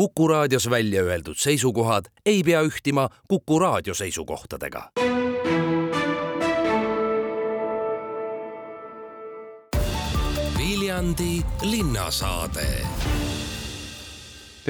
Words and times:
Kuku 0.00 0.28
raadios 0.28 0.70
välja 0.70 1.02
öeldud 1.02 1.36
seisukohad 1.36 2.04
ei 2.26 2.42
pea 2.42 2.62
ühtima 2.62 3.08
Kuku 3.28 3.58
raadio 3.58 3.94
seisukohtadega. 3.94 4.90
Viljandi 10.58 11.42
linnasaade 11.62 12.66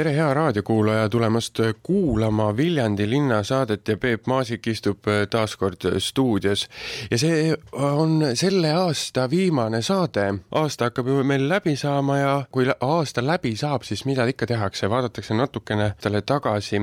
tere, 0.00 0.14
hea 0.16 0.34
raadiokuulaja, 0.34 1.08
tulemast 1.08 1.58
kuulama 1.82 2.56
Viljandi 2.56 3.10
linnasaadet 3.10 3.88
ja 3.88 3.96
Peep 4.00 4.26
Maasik 4.26 4.66
istub 4.72 5.04
taas 5.30 5.56
kord 5.60 5.84
stuudios. 5.98 6.68
ja 7.10 7.18
see 7.18 7.56
on 7.72 8.22
selle 8.34 8.70
aasta 8.72 9.26
viimane 9.30 9.82
saade, 9.82 10.24
aasta 10.56 10.88
hakkab 10.88 11.10
ju 11.12 11.24
meil 11.24 11.44
läbi 11.48 11.76
saama 11.76 12.18
ja 12.18 12.32
kui 12.50 12.64
aasta 12.80 13.26
läbi 13.26 13.52
saab, 13.56 13.84
siis 13.84 14.06
mida 14.08 14.24
ikka 14.24 14.46
tehakse, 14.46 14.88
vaadatakse 14.90 15.34
natukene 15.34 15.92
talle 16.00 16.22
tagasi. 16.22 16.80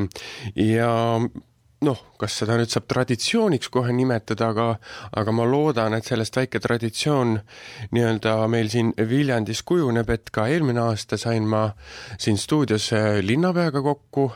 Ja 0.55 0.93
noh, 1.85 1.99
kas 2.17 2.39
seda 2.41 2.55
nüüd 2.57 2.71
saab 2.73 2.87
traditsiooniks 2.89 3.69
kohe 3.73 3.93
nimetada, 3.93 4.49
aga 4.49 4.67
aga 5.21 5.35
ma 5.35 5.45
loodan, 5.45 5.93
et 5.97 6.07
sellest 6.09 6.39
väike 6.39 6.61
traditsioon 6.63 7.37
nii-öelda 7.93 8.39
meil 8.51 8.71
siin 8.73 8.93
Viljandis 8.97 9.61
kujuneb, 9.67 10.09
et 10.09 10.33
ka 10.33 10.47
eelmine 10.49 10.81
aasta 10.87 11.19
sain 11.21 11.45
ma 11.47 11.67
siin 12.17 12.37
stuudios 12.41 12.89
linnapeaga 13.21 13.83
kokku 13.85 14.31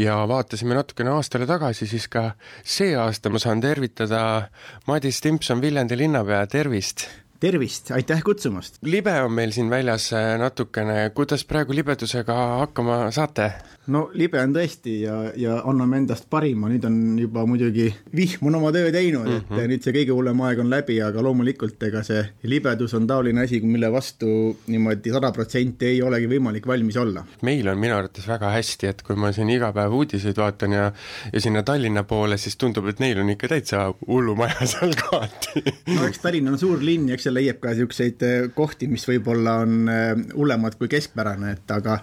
ja 0.00 0.22
vaatasime 0.28 0.78
natukene 0.78 1.12
aastale 1.12 1.46
tagasi, 1.46 1.86
siis 1.90 2.08
ka 2.08 2.30
see 2.64 2.96
aasta 2.96 3.30
ma 3.30 3.40
saan 3.42 3.60
tervitada 3.60 4.48
Madis 4.88 5.20
Timpson, 5.20 5.60
Viljandi 5.60 5.98
linnapea, 5.98 6.46
tervist! 6.46 7.08
Tervist, 7.40 7.90
aitäh 7.94 8.22
kutsumast! 8.24 8.78
libe 8.82 9.14
on 9.22 9.32
meil 9.32 9.52
siin 9.54 9.70
väljas 9.70 10.10
natukene, 10.38 11.10
kuidas 11.14 11.44
praegu 11.46 11.76
libedusega 11.76 12.36
hakkama 12.64 13.08
saate? 13.14 13.52
no 13.92 14.08
libe 14.18 14.40
on 14.42 14.52
tõesti 14.56 14.94
ja, 15.04 15.16
ja 15.38 15.58
anname 15.68 16.00
endast 16.02 16.26
parima, 16.30 16.68
nüüd 16.70 16.84
on 16.88 16.96
juba 17.20 17.44
muidugi 17.48 17.86
vihm 18.16 18.50
on 18.50 18.58
oma 18.58 18.72
töö 18.74 18.90
teinud 18.92 19.24
mm, 19.24 19.36
-hmm. 19.36 19.44
et 19.44 19.62
mhm. 19.62 19.70
nüüd 19.72 19.86
see 19.86 19.94
kõige 19.96 20.16
hullem 20.16 20.42
aeg 20.48 20.62
on 20.64 20.70
läbi, 20.72 20.98
aga 21.04 21.22
loomulikult 21.24 21.82
ega 21.88 22.02
see 22.06 22.24
libedus 22.42 22.94
on 22.98 23.06
taoline 23.06 23.44
asi, 23.46 23.60
mille 23.60 23.92
vastu 23.92 24.28
niimoodi 24.66 25.14
sada 25.14 25.30
protsenti 25.32 25.92
ei 25.92 26.02
olegi 26.02 26.28
võimalik 26.34 26.66
valmis 26.66 26.98
olla. 27.00 27.24
meil 27.42 27.68
on 27.68 27.78
minu 27.78 27.96
arvates 27.96 28.28
väga 28.28 28.52
hästi, 28.56 28.92
et 28.92 29.02
kui 29.06 29.16
ma 29.16 29.32
siin 29.32 29.50
iga 29.54 29.72
päev 29.72 29.94
uudiseid 29.94 30.36
vaatan 30.36 30.72
ja 30.72 30.90
ja 31.32 31.40
sinna 31.40 31.62
Tallinna 31.62 32.04
poole, 32.04 32.36
siis 32.38 32.56
tundub, 32.56 32.86
et 32.88 33.00
neil 33.00 33.20
on 33.22 33.30
ikka 33.30 33.48
täitsa 33.54 33.86
hullumaja 34.06 34.66
seal 34.66 34.94
kohati 35.02 35.64
no 35.94 36.06
eks 36.08 36.18
Tallinn 36.24 36.52
on 36.52 36.58
suur 36.58 36.82
linn 36.84 37.08
ja 37.08 37.16
eks 37.16 37.27
seal 37.28 37.36
leiab 37.36 37.60
ka 37.62 37.72
niisuguseid 37.72 38.24
eh, 38.26 38.48
kohti, 38.56 38.88
mis 38.90 39.04
võib-olla 39.08 39.58
on 39.64 39.92
eh, 39.92 40.10
hullemad 40.34 40.78
kui 40.80 40.90
keskpärane, 40.90 41.54
et 41.58 41.74
aga 41.74 41.98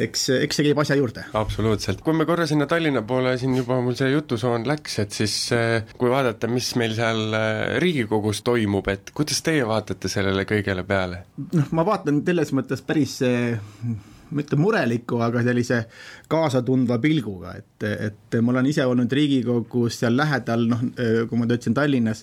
eks, 0.00 0.26
eks 0.40 0.60
see 0.60 0.68
käib 0.68 0.80
asja 0.82 0.96
juurde 0.98 1.26
absoluutselt, 1.38 2.02
kui 2.04 2.16
me 2.16 2.26
korra 2.28 2.48
sinna 2.50 2.68
Tallinna 2.70 3.04
poole 3.06 3.36
siin 3.40 3.56
juba 3.58 3.80
mul 3.84 3.98
see 3.98 4.10
jutusoon 4.14 4.66
läks, 4.68 5.00
et 5.04 5.16
siis 5.16 5.36
eh, 5.56 5.90
kui 6.00 6.12
vaadata, 6.12 6.50
mis 6.50 6.72
meil 6.80 6.96
seal 6.98 7.36
Riigikogus 7.82 8.44
toimub, 8.46 8.88
et 8.92 9.12
kuidas 9.16 9.42
teie 9.46 9.66
vaatate 9.68 10.10
sellele 10.12 10.46
kõigele 10.48 10.86
peale? 10.88 11.24
noh, 11.52 11.74
ma 11.76 11.86
vaatan 11.86 12.24
selles 12.26 12.54
mõttes 12.56 12.82
päris 12.86 13.20
ütlen 14.30 14.60
mureliku, 14.62 15.18
aga 15.24 15.42
sellise 15.42 15.80
kaasatundva 16.30 17.00
pilguga, 17.02 17.56
et, 17.58 17.86
et 18.06 18.38
ma 18.44 18.54
olen 18.54 18.68
ise 18.70 18.86
olnud 18.86 19.10
Riigikogus 19.10 19.98
seal 20.04 20.14
lähedal, 20.18 20.68
noh, 20.70 20.84
kui 20.94 21.40
ma 21.40 21.48
töötasin 21.50 21.74
Tallinnas, 21.74 22.22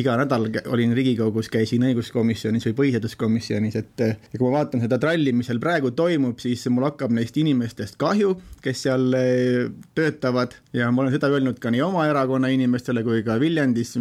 iga 0.00 0.16
nädal 0.18 0.48
olin 0.72 0.94
Riigikogus, 0.96 1.48
käisin 1.52 1.84
õiguskomisjonis 1.86 2.66
või 2.68 2.74
põhiseaduskomisjonis, 2.80 3.76
et 3.78 4.02
ja 4.04 4.38
kui 4.38 4.46
ma 4.48 4.58
vaatan 4.58 4.82
seda 4.82 4.98
tralli, 5.02 5.32
mis 5.36 5.48
seal 5.50 5.60
praegu 5.62 5.92
toimub, 5.94 6.40
siis 6.42 6.64
mul 6.72 6.88
hakkab 6.88 7.14
neist 7.14 7.36
inimestest 7.40 7.98
kahju, 8.00 8.34
kes 8.64 8.84
seal 8.88 9.06
eh, 9.18 9.70
töötavad. 9.94 10.56
Ja 10.74 10.90
ma 10.90 11.04
olen 11.04 11.14
seda 11.14 11.30
öelnud 11.30 11.60
ka 11.62 11.70
nii 11.74 11.84
oma 11.86 12.08
erakonna 12.10 12.50
inimestele 12.54 13.04
kui 13.06 13.22
ka 13.26 13.38
Viljandis 13.40 13.94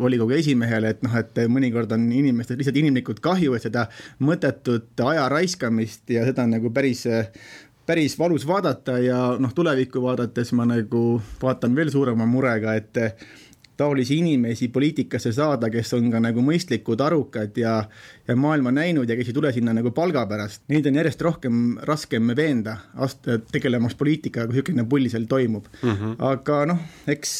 volikogu 0.00 0.34
esimehele, 0.38 0.94
et 0.96 1.02
noh, 1.06 1.16
et 1.20 1.42
mõnikord 1.50 1.92
on 1.94 2.10
inimestel 2.12 2.58
lihtsalt 2.60 2.80
inimlikult 2.82 3.22
kahju, 3.24 3.54
et 3.54 3.66
seda 3.68 3.86
mõttetut 4.24 5.04
aja 5.06 5.28
raiskamist 5.30 6.10
ja 6.10 6.26
seda 6.28 6.46
nagu 6.50 6.72
päris 6.74 7.06
päris 7.90 8.14
valus 8.18 8.44
vaadata 8.46 8.98
ja 9.02 9.18
noh, 9.42 9.50
tulevikku 9.54 10.02
vaadates 10.02 10.52
ma 10.54 10.66
nagu 10.68 11.20
vaatan 11.42 11.74
veel 11.74 11.90
suurema 11.90 12.26
murega, 12.28 12.76
et 12.78 13.00
taolisi 13.80 14.20
inimesi 14.20 14.68
poliitikasse 14.72 15.32
saada, 15.36 15.70
kes 15.72 15.94
on 15.96 16.10
ka 16.12 16.20
nagu 16.22 16.44
mõistlikud, 16.44 17.00
arukad 17.04 17.56
ja, 17.60 17.74
ja 18.28 18.36
maailma 18.36 18.72
näinud 18.76 19.08
ja 19.08 19.16
kes 19.18 19.32
ei 19.32 19.36
tule 19.36 19.52
sinna 19.56 19.74
nagu 19.76 19.94
palga 19.96 20.26
pärast. 20.30 20.62
Neid 20.72 20.88
on 20.90 21.00
järjest 21.00 21.26
rohkem 21.26 21.60
raskem 21.88 22.34
veenda 22.36 22.76
ast-, 23.00 23.28
tegelemaks 23.52 23.98
poliitikaga, 24.00 24.50
kui 24.50 24.60
niisugune 24.60 24.88
pull 24.90 25.12
seal 25.12 25.28
toimub 25.30 25.68
mm. 25.82 25.92
-hmm. 25.92 26.16
aga 26.32 26.64
noh, 26.74 26.82
eks, 27.10 27.36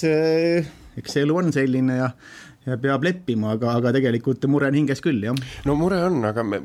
eks 1.00 1.16
see 1.16 1.26
elu 1.26 1.42
on 1.42 1.52
selline 1.52 2.00
ja 2.00 2.10
ja 2.10 2.14
peab 2.64 3.04
leppima, 3.04 3.54
aga, 3.56 3.72
aga 3.80 3.92
tegelikult 3.96 4.44
mure 4.52 4.68
on 4.68 4.76
hinges 4.76 5.00
küll, 5.00 5.22
jah. 5.24 5.36
no 5.64 5.74
mure 5.80 5.96
on, 6.04 6.18
aga 6.28 6.44
me, 6.44 6.60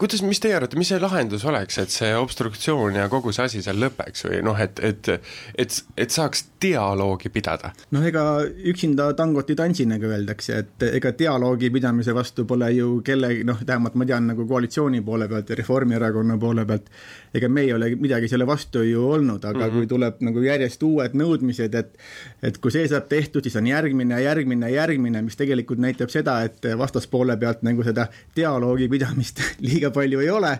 kuidas, 0.00 0.24
mis 0.26 0.40
teie 0.42 0.56
arvate, 0.58 0.78
mis 0.80 0.90
see 0.90 0.98
lahendus 0.98 1.44
oleks, 1.46 1.78
et 1.78 1.94
see 1.94 2.10
obstruktsioon 2.18 2.98
ja 2.98 3.06
kogu 3.12 3.30
see 3.34 3.46
asi 3.46 3.62
seal 3.62 3.78
lõpeks 3.78 4.26
või 4.26 4.40
noh, 4.42 4.58
et, 4.58 4.82
et 4.82 5.12
et, 5.54 5.76
et 5.96 6.10
saaks 6.10 6.44
dialoogi 6.62 7.30
pidada? 7.30 7.70
noh, 7.94 8.02
ega 8.10 8.24
üksinda 8.72 9.12
tangot 9.18 9.50
ei 9.52 9.58
tantsi, 9.58 9.86
nagu 9.86 10.10
öeldakse, 10.10 10.58
et 10.64 10.86
ega 10.90 11.14
dialoogi 11.18 11.70
pidamise 11.70 12.14
vastu 12.16 12.42
pole 12.48 12.72
ju 12.74 12.98
kellegi, 13.06 13.46
noh, 13.46 13.62
vähemalt 13.62 13.94
ma 13.94 14.08
tean 14.10 14.26
nagu 14.32 14.46
koalitsiooni 14.48 15.04
poole 15.06 15.30
pealt 15.30 15.54
ja 15.54 15.60
Reformierakonna 15.62 16.38
poole 16.42 16.66
pealt, 16.66 16.90
ega 17.38 17.48
me 17.52 17.62
ei 17.62 17.72
ole 17.76 17.92
midagi 17.94 18.30
selle 18.30 18.46
vastu 18.48 18.82
ju 18.82 19.06
olnud, 19.12 19.44
aga 19.44 19.58
mm 19.58 19.64
-hmm. 19.64 19.78
kui 19.78 19.86
tuleb 19.94 20.20
nagu 20.26 20.42
järjest 20.42 20.82
uued 20.82 21.14
nõudmised, 21.14 21.78
et 21.78 21.94
et 22.42 22.58
kui 22.58 22.74
see 22.74 22.88
saab 22.88 23.06
tehtud, 23.08 23.42
siis 23.42 23.56
on 23.56 23.66
järgmine, 23.66 24.22
järgmine, 24.22 24.70
järgmine, 24.70 25.22
mis 25.28 25.36
tegelikult 25.38 25.80
näitab 25.82 26.12
seda, 26.12 26.40
et 26.48 26.64
vastaspoole 26.78 27.36
pealt 27.40 27.64
nagu 27.66 27.84
seda 27.86 28.08
dialoogi 28.36 28.88
pidamist 28.88 29.44
liiga 29.66 29.92
palju 29.94 30.24
ei 30.24 30.30
ole 30.32 30.54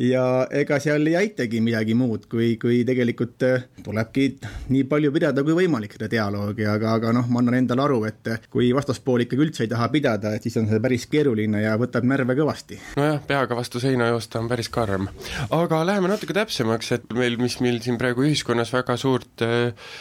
ja 0.00 0.46
ega 0.50 0.78
seal 0.80 1.06
ei 1.10 1.16
aitagi 1.18 1.60
midagi 1.64 1.94
muud, 1.98 2.24
kui, 2.30 2.54
kui 2.60 2.80
tegelikult 2.88 3.44
äh, 3.44 3.66
tulebki 3.84 4.28
nii 4.72 4.84
palju 4.88 5.12
pidada 5.12 5.44
kui 5.44 5.56
võimalik 5.56 5.96
seda 5.96 6.08
dialoogi, 6.12 6.64
aga, 6.68 6.94
aga 6.96 7.12
noh, 7.16 7.28
ma 7.32 7.42
annan 7.42 7.58
endale 7.60 7.84
aru, 7.84 8.00
et 8.08 8.48
kui 8.52 8.70
vastaspool 8.74 9.26
ikkagi 9.26 9.46
üldse 9.46 9.66
ei 9.66 9.72
taha 9.72 9.90
pidada, 9.92 10.32
et 10.32 10.46
siis 10.46 10.56
on 10.60 10.68
see 10.70 10.80
päris 10.82 11.06
keeruline 11.12 11.60
ja 11.64 11.74
võtab 11.80 12.06
närve 12.08 12.36
kõvasti. 12.38 12.78
nojah, 12.96 13.20
peaga 13.28 13.58
vastu 13.58 13.82
seina 13.82 14.08
joosta 14.08 14.40
on 14.40 14.48
päris 14.50 14.70
karm. 14.72 15.10
aga 15.50 15.82
läheme 15.86 16.08
natuke 16.12 16.36
täpsemaks, 16.36 16.92
et 16.96 17.06
meil, 17.16 17.36
mis 17.40 17.58
meil 17.64 17.80
siin 17.84 18.00
praegu 18.00 18.24
ühiskonnas 18.24 18.72
väga 18.72 18.96
suurt 19.00 19.44
äh, 19.44 19.92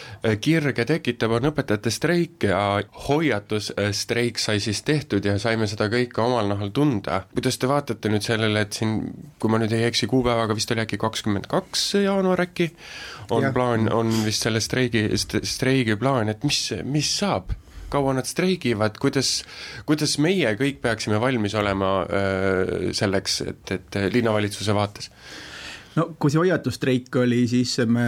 kirge 0.42 0.86
tekitab, 0.88 1.36
on 1.36 1.52
õpetajate 1.52 1.92
streik 1.92 2.48
ja 2.48 2.62
hoiatusstreik 3.10 4.40
sai 4.40 4.64
siis 4.64 4.84
tehtud 4.88 5.26
ja 5.26 5.36
saime 5.42 5.68
seda 5.68 5.90
kõike 5.92 6.24
omal 6.24 6.48
nahal 6.54 6.72
tunda. 6.72 7.26
kuidas 7.36 7.60
te 7.60 7.68
vaatate 7.68 8.10
nüüd 8.10 8.24
sellele, 8.24 8.64
et 8.64 8.80
siin, 8.80 8.98
kui 9.40 9.52
ma 9.52 9.60
nüüd 9.60 9.74
ei 9.76 9.81
ei 9.82 9.90
eksi 9.90 10.08
kuupäevaga, 10.12 10.56
vist 10.58 10.72
oli 10.72 10.84
äkki 10.86 11.00
kakskümmend 11.02 11.50
kaks 11.52 11.88
jaanuar 12.04 12.46
äkki, 12.46 12.72
on 13.32 13.48
ja. 13.48 13.52
plaan, 13.56 13.90
on 13.94 14.14
vist 14.26 14.48
selle 14.48 14.62
streigi, 14.64 15.08
streigi 15.18 15.98
plaan, 16.00 16.32
et 16.34 16.48
mis, 16.48 16.70
mis 16.84 17.12
saab? 17.22 17.58
kaua 17.92 18.14
nad 18.16 18.24
streigivad, 18.24 18.96
kuidas, 19.04 19.42
kuidas 19.84 20.14
meie 20.24 20.54
kõik 20.56 20.78
peaksime 20.80 21.18
valmis 21.20 21.52
olema 21.60 21.90
öö, 22.08 22.94
selleks, 22.96 23.34
et, 23.52 23.74
et 23.76 23.98
linnavalitsuse 24.14 24.72
vaates? 24.72 25.10
no 25.98 26.14
kui 26.16 26.32
see 26.32 26.40
hoiatusstreik 26.40 27.20
oli, 27.20 27.42
siis 27.52 27.76
me 27.92 28.08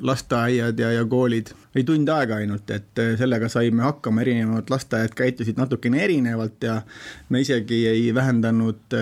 lasteaiad 0.00 0.78
ja, 0.78 0.92
ja 0.92 1.04
koolid, 1.04 1.50
oli 1.74 1.84
tund 1.84 2.08
aega 2.08 2.38
ainult, 2.40 2.70
et 2.72 3.00
sellega 3.18 3.48
saime 3.52 3.84
hakkama, 3.84 4.22
erinevad 4.24 4.70
lasteaiad 4.72 5.12
käitusid 5.16 5.60
natukene 5.60 6.00
erinevalt 6.04 6.64
ja 6.64 6.78
me 7.28 7.42
isegi 7.44 7.82
ei 7.90 8.06
vähendanud 8.14 8.96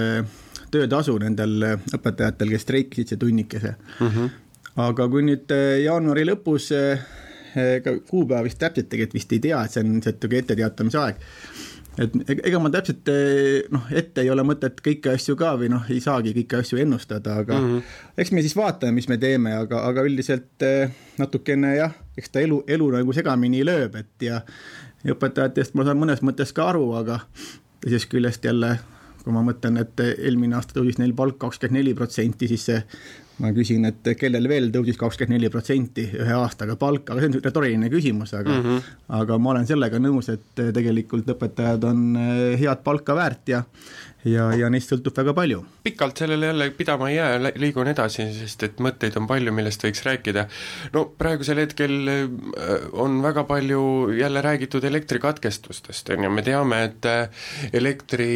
töötasu 0.73 1.17
nendel 1.23 1.67
õpetajatel, 1.97 2.55
kes 2.55 2.67
streikisid 2.67 3.13
see 3.13 3.21
tunnikese 3.21 3.75
mm. 3.77 4.07
-hmm. 4.07 4.37
aga 4.87 5.09
kui 5.09 5.25
nüüd 5.27 5.57
eh, 5.57 5.81
jaanuari 5.85 6.27
lõpus 6.29 6.71
ega 6.75 7.97
eh, 7.97 8.03
kuupäeva 8.11 8.45
vist 8.47 8.61
täpselt 8.63 8.89
tegelikult 8.89 9.19
vist 9.19 9.33
ei 9.33 9.43
tea, 9.49 9.65
et 9.65 9.75
see 9.75 9.85
on 9.85 9.93
niisugune 9.97 10.43
etteteatamise 10.45 10.99
aeg. 10.99 11.25
et 11.99 12.45
ega 12.49 12.59
ma 12.63 12.71
täpselt 12.71 13.11
noh, 13.71 13.89
ette 14.03 14.23
ei 14.23 14.31
ole 14.31 14.43
mõtet 14.47 14.79
kõiki 14.85 15.15
asju 15.15 15.37
ka 15.37 15.57
või 15.61 15.73
noh, 15.73 15.89
ei 15.91 16.01
saagi 16.01 16.35
kõiki 16.37 16.61
asju 16.61 16.79
ennustada, 16.85 17.41
aga 17.45 17.59
mm 17.59 17.67
-hmm. 17.71 17.97
eks 18.17 18.33
me 18.33 18.43
siis 18.43 18.57
vaatame, 18.57 18.93
mis 18.93 19.09
me 19.09 19.19
teeme, 19.19 19.55
aga, 19.55 19.83
aga 19.89 20.07
üldiselt 20.07 20.69
natukene 21.19 21.75
jah, 21.77 21.97
eks 22.17 22.31
ta 22.31 22.41
elu, 22.41 22.63
elu 22.67 22.91
nagu 22.91 23.13
segamini 23.13 23.65
lööb, 23.65 23.97
et 23.97 24.23
ja 24.23 24.41
õpetajatest 25.09 25.75
ma 25.75 25.85
saan 25.85 26.01
mõnes 26.01 26.23
mõttes 26.23 26.53
ka 26.53 26.69
aru, 26.73 26.93
aga 26.99 27.21
teisest 27.81 28.11
küljest 28.13 28.45
jälle 28.45 28.79
kui 29.25 29.35
ma 29.35 29.43
mõtlen, 29.47 29.81
et 29.83 30.05
eelmine 30.07 30.57
aasta 30.59 30.79
tõusis 30.79 31.01
neil 31.01 31.15
palk 31.17 31.39
kakskümmend 31.43 31.79
neli 31.81 31.97
protsenti, 31.99 32.49
siis 32.51 32.69
see 32.71 32.81
ma 33.41 33.53
küsin, 33.57 33.87
et 33.89 34.13
kellel 34.21 34.49
veel 34.51 34.71
tõusis 34.75 34.99
kakskümmend 35.01 35.39
neli 35.39 35.51
protsenti 35.53 36.07
ühe 36.21 36.37
aastaga 36.37 36.77
palk, 36.81 37.11
aga 37.11 37.23
see 37.23 37.33
on 37.33 37.41
retooriline 37.45 37.91
küsimus, 37.93 38.35
aga 38.37 38.53
mm 38.53 38.67
-hmm. 38.67 38.93
aga 39.21 39.39
ma 39.39 39.51
olen 39.55 39.67
sellega 39.67 39.99
nõus, 39.99 40.29
et 40.33 40.65
tegelikult 40.75 41.29
õpetajad 41.35 41.85
on 41.89 42.07
head 42.61 42.85
palka 42.85 43.17
väärt 43.17 43.49
ja 43.55 43.65
ja, 44.29 44.51
ja 44.57 44.69
neist 44.73 44.91
sõltub 44.93 45.17
väga 45.17 45.33
palju. 45.37 45.63
pikalt 45.83 46.19
sellele 46.21 46.51
jälle 46.51 46.69
pidama 46.77 47.09
ei 47.11 47.17
jää, 47.17 47.53
liigun 47.57 47.89
edasi, 47.89 48.27
sest 48.37 48.63
et 48.67 48.81
mõtteid 48.83 49.17
on 49.17 49.27
palju, 49.31 49.53
millest 49.53 49.85
võiks 49.85 50.03
rääkida. 50.05 50.47
no 50.93 51.05
praegusel 51.19 51.63
hetkel 51.63 51.95
äh, 52.09 52.85
on 52.93 53.21
väga 53.23 53.45
palju 53.49 54.13
jälle 54.19 54.43
räägitud 54.45 54.85
elektrikatkestustest, 54.85 56.11
on 56.11 56.25
ju, 56.25 56.31
me 56.31 56.45
teame, 56.45 56.83
et 56.91 57.09
äh, 57.09 57.47
elektri 57.73 58.31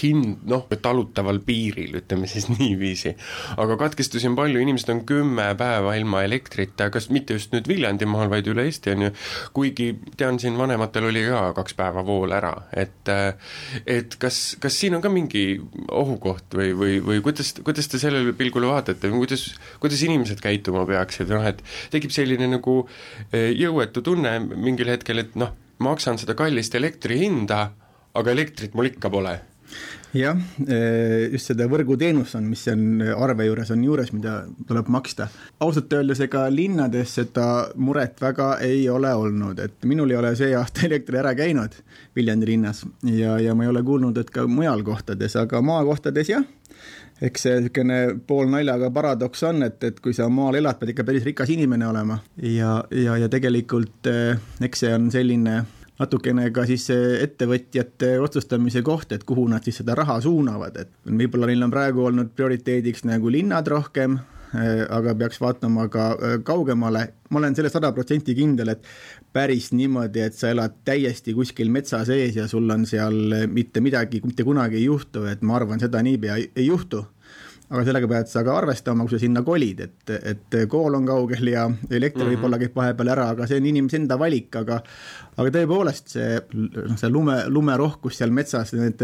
hind 0.00 0.46
noh, 0.48 0.66
talutaval 0.82 1.42
piiril, 1.44 1.98
ütleme 2.00 2.26
siis 2.30 2.48
niiviisi, 2.52 3.14
aga 3.60 3.76
katkestusi 4.22 4.30
on 4.30 4.36
palju, 4.36 4.60
inimesed 4.62 4.90
on 4.92 5.00
kümme 5.06 5.46
päeva 5.58 5.94
ilma 5.98 6.22
elektrita, 6.22 6.90
kas 6.90 7.08
mitte 7.10 7.34
just 7.34 7.52
nüüd 7.52 7.66
Viljandimaal, 7.68 8.30
vaid 8.30 8.46
üle 8.46 8.64
Eesti, 8.68 8.92
on 8.94 9.06
ju, 9.06 9.10
kuigi 9.54 9.88
tean, 10.16 10.38
siin 10.38 10.56
vanematel 10.58 11.08
oli 11.08 11.24
ka 11.26 11.52
kaks 11.56 11.74
päeva 11.74 12.04
vool 12.06 12.32
ära, 12.32 12.52
et 12.72 13.10
et 13.86 14.16
kas, 14.20 14.56
kas 14.62 14.78
siin 14.78 14.94
on 14.94 15.02
on 15.02 15.02
ka 15.02 15.10
mingi 15.10 15.44
ohukoht 15.90 16.54
või, 16.54 16.72
või, 16.78 16.98
või 17.02 17.22
kuidas, 17.24 17.54
kuidas 17.64 17.88
te 17.90 17.98
sellele 17.98 18.34
pilgule 18.38 18.70
vaatate, 18.70 19.10
kuidas, 19.10 19.48
kuidas 19.82 20.02
inimesed 20.06 20.42
käituma 20.42 20.84
peaksid, 20.86 21.30
noh 21.32 21.46
et 21.48 21.62
tekib 21.90 22.14
selline 22.14 22.46
nagu 22.52 22.82
eh, 23.32 23.50
jõuetu 23.58 24.04
tunne 24.06 24.38
mingil 24.54 24.92
hetkel, 24.94 25.24
et 25.24 25.34
noh, 25.38 25.56
maksan 25.82 26.20
seda 26.20 26.36
kallist 26.38 26.74
elektri 26.78 27.18
hinda, 27.24 27.72
aga 28.14 28.36
elektrit 28.36 28.76
mul 28.78 28.92
ikka 28.92 29.10
pole 29.10 29.40
jah, 30.16 30.38
eh, 30.66 31.28
just 31.32 31.50
seda 31.50 31.66
võrguteenus 31.70 32.34
on, 32.38 32.48
mis 32.52 32.62
on 32.72 33.02
arve 33.02 33.46
juures 33.48 33.72
on 33.72 33.84
juures, 33.84 34.12
mida 34.12 34.42
tuleb 34.68 34.88
maksta. 34.92 35.28
ausalt 35.60 35.92
öeldes 35.92 36.20
ega 36.26 36.46
linnades 36.52 37.16
seda 37.18 37.46
muret 37.76 38.20
väga 38.20 38.56
ei 38.60 38.88
ole 38.90 39.14
olnud, 39.14 39.58
et 39.58 39.84
minul 39.88 40.10
ei 40.10 40.20
ole 40.20 40.34
see 40.36 40.54
aasta 40.56 40.84
elekter 40.88 41.20
ära 41.22 41.34
käinud 41.38 41.76
Viljandi 42.16 42.46
linnas 42.46 42.84
ja, 43.08 43.38
ja 43.40 43.54
ma 43.54 43.64
ei 43.64 43.72
ole 43.72 43.82
kuulnud, 43.82 44.18
et 44.18 44.30
ka 44.30 44.46
mujal 44.46 44.84
kohtades, 44.84 45.36
aga 45.40 45.62
maakohtades 45.64 46.32
jah, 46.32 46.44
eks 47.22 47.46
see 47.46 47.58
niisugune 47.60 48.00
poolnaljaga 48.26 48.90
paradoks 48.92 49.44
on, 49.48 49.62
et, 49.68 49.78
et 49.84 50.00
kui 50.00 50.14
sa 50.16 50.28
maal 50.28 50.58
elad, 50.60 50.80
pead 50.80 50.92
ikka 50.92 51.06
päris 51.08 51.28
rikas 51.28 51.52
inimene 51.54 51.88
olema 51.88 52.20
ja, 52.36 52.82
ja, 52.90 53.16
ja 53.24 53.30
tegelikult 53.32 54.10
eh, 54.12 54.36
eks 54.60 54.84
see 54.84 54.92
on 54.96 55.08
selline 55.14 55.62
natukene 56.00 56.48
ka 56.54 56.64
siis 56.68 56.88
ettevõtjate 56.92 58.14
otsustamise 58.22 58.82
koht, 58.86 59.12
et 59.12 59.24
kuhu 59.28 59.46
nad 59.50 59.64
siis 59.64 59.82
seda 59.82 59.96
raha 59.98 60.18
suunavad, 60.24 60.78
et 60.84 60.92
võib-olla 61.06 61.50
neil 61.50 61.66
on 61.66 61.72
praegu 61.72 62.06
olnud 62.08 62.32
prioriteediks 62.36 63.04
nagu 63.08 63.32
linnad 63.32 63.68
rohkem, 63.68 64.16
eh, 64.56 64.84
aga 64.88 65.14
peaks 65.18 65.40
vaatama 65.42 65.88
ka 65.92 66.08
eh, 66.14 66.38
kaugemale. 66.44 67.06
ma 67.30 67.38
olen 67.38 67.54
selles 67.56 67.72
sada 67.72 67.92
protsenti 67.92 68.34
kindel, 68.36 68.68
et 68.74 68.84
päris 69.32 69.70
niimoodi, 69.72 70.20
et 70.20 70.34
sa 70.34 70.50
elad 70.52 70.74
täiesti 70.84 71.34
kuskil 71.34 71.70
metsa 71.72 72.04
sees 72.04 72.36
ja 72.36 72.48
sul 72.48 72.70
on 72.70 72.86
seal 72.86 73.46
mitte 73.48 73.80
midagi 73.80 74.20
mitte 74.24 74.44
kunagi 74.44 74.76
ei 74.76 74.84
juhtu, 74.84 75.24
et 75.24 75.42
ma 75.42 75.56
arvan, 75.56 75.80
seda 75.80 76.02
niipea 76.02 76.36
ei, 76.36 76.50
ei 76.56 76.66
juhtu 76.66 77.06
aga 77.72 77.84
sellega 77.88 78.08
pead 78.10 78.28
sa 78.28 78.44
ka 78.44 78.56
arvestama, 78.60 79.06
kui 79.06 79.16
sa 79.16 79.22
sinna 79.22 79.42
kolid, 79.46 79.80
et, 79.80 80.14
et 80.32 80.56
kool 80.70 80.98
on 80.98 81.08
kaugel 81.08 81.48
ja 81.48 81.66
elekter 81.90 82.22
mm 82.22 82.28
-hmm. 82.28 82.36
võib-olla 82.36 82.58
käib 82.60 82.76
vahepeal 82.76 83.12
ära, 83.14 83.28
aga 83.32 83.46
see 83.48 83.60
on 83.60 83.66
inimese 83.66 83.96
enda 83.96 84.18
valik, 84.20 84.56
aga 84.56 84.82
aga 85.40 85.52
tõepoolest, 85.54 86.12
see, 86.12 86.40
noh, 86.52 86.96
see 87.00 87.08
lume, 87.08 87.36
lumerohkus 87.48 88.18
seal 88.20 88.32
metsas, 88.34 88.74
need 88.76 89.00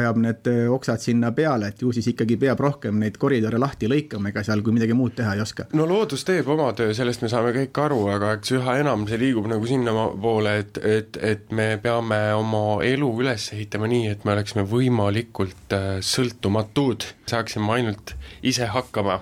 ajab 0.00 0.20
need 0.22 0.48
oksad 0.72 1.02
sinna 1.02 1.32
peale, 1.36 1.68
et 1.72 1.82
ju 1.82 1.92
siis 1.92 2.06
ikkagi 2.14 2.38
peab 2.40 2.60
rohkem 2.60 2.96
neid 3.00 3.18
koridore 3.20 3.58
lahti 3.60 3.88
lõikama, 3.90 4.30
ega 4.32 4.44
seal 4.46 4.62
kui 4.64 4.72
midagi 4.72 4.96
muud 4.96 5.14
teha 5.18 5.34
ei 5.36 5.44
oska. 5.44 5.68
no 5.76 5.86
loodus 5.88 6.24
teeb 6.24 6.48
oma 6.48 6.70
töö, 6.76 6.94
sellest 6.96 7.24
me 7.24 7.28
saame 7.32 7.52
kõik 7.56 7.82
aru, 7.84 8.00
aga 8.14 8.32
eks 8.38 8.54
üha 8.56 8.78
enam 8.80 9.06
see 9.10 9.20
liigub 9.20 9.48
nagu 9.50 9.68
sinnapoole, 9.68 10.56
et, 10.62 10.80
et, 10.80 11.20
et 11.32 11.52
me 11.52 11.74
peame 11.82 12.20
oma 12.38 12.62
elu 12.86 13.10
üles 13.20 13.50
ehitama 13.52 13.90
nii, 13.90 14.08
et 14.14 14.24
me 14.24 14.32
oleksime 14.36 14.64
võimalikult 14.70 15.76
äh, 15.76 15.90
sõltumatud, 16.04 17.04
saaksime 17.30 17.68
ainult 17.76 17.89
ainult 17.90 18.14
ise 18.42 18.70
hakkama 18.70 19.20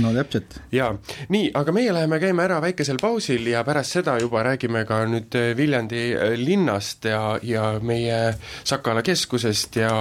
no 0.00 0.12
täpselt. 0.14 0.58
jaa, 0.72 0.90
nii, 1.32 1.50
aga 1.54 1.72
meie 1.74 1.92
läheme, 1.94 2.18
käime 2.20 2.44
ära 2.44 2.58
väikesel 2.62 2.98
pausil 3.00 3.46
ja 3.50 3.62
pärast 3.64 3.96
seda 3.96 4.16
juba 4.20 4.42
räägime 4.46 4.84
ka 4.88 5.02
nüüd 5.08 5.36
äh, 5.38 5.52
Viljandi 5.56 6.02
äh, 6.14 6.34
linnast 6.40 7.04
ja, 7.08 7.38
ja 7.42 7.76
meie 7.80 8.36
Sakala 8.64 9.02
keskusest 9.06 9.76
ja 9.80 9.92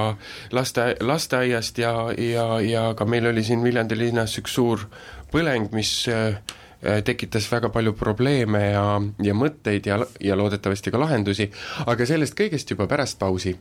laste, 0.52 0.96
lasteaiast 1.02 1.80
ja, 1.82 1.94
ja, 2.18 2.48
ja 2.62 2.86
ka 2.98 3.06
meil 3.06 3.32
oli 3.32 3.44
siin 3.44 3.64
Viljandi 3.64 3.98
linnas 4.00 4.38
üks 4.42 4.56
suur 4.58 4.88
põleng, 5.32 5.72
mis 5.76 5.94
äh, 6.12 6.40
tekitas 7.06 7.48
väga 7.52 7.72
palju 7.74 7.96
probleeme 7.98 8.66
ja, 8.72 8.88
ja 9.24 9.34
mõtteid 9.34 9.88
ja, 9.90 10.00
ja 10.22 10.38
loodetavasti 10.38 10.94
ka 10.94 11.02
lahendusi, 11.02 11.50
aga 11.86 12.06
sellest 12.06 12.38
kõigest 12.38 12.76
juba 12.76 12.88
pärast 12.92 13.20
pausi. 13.20 13.56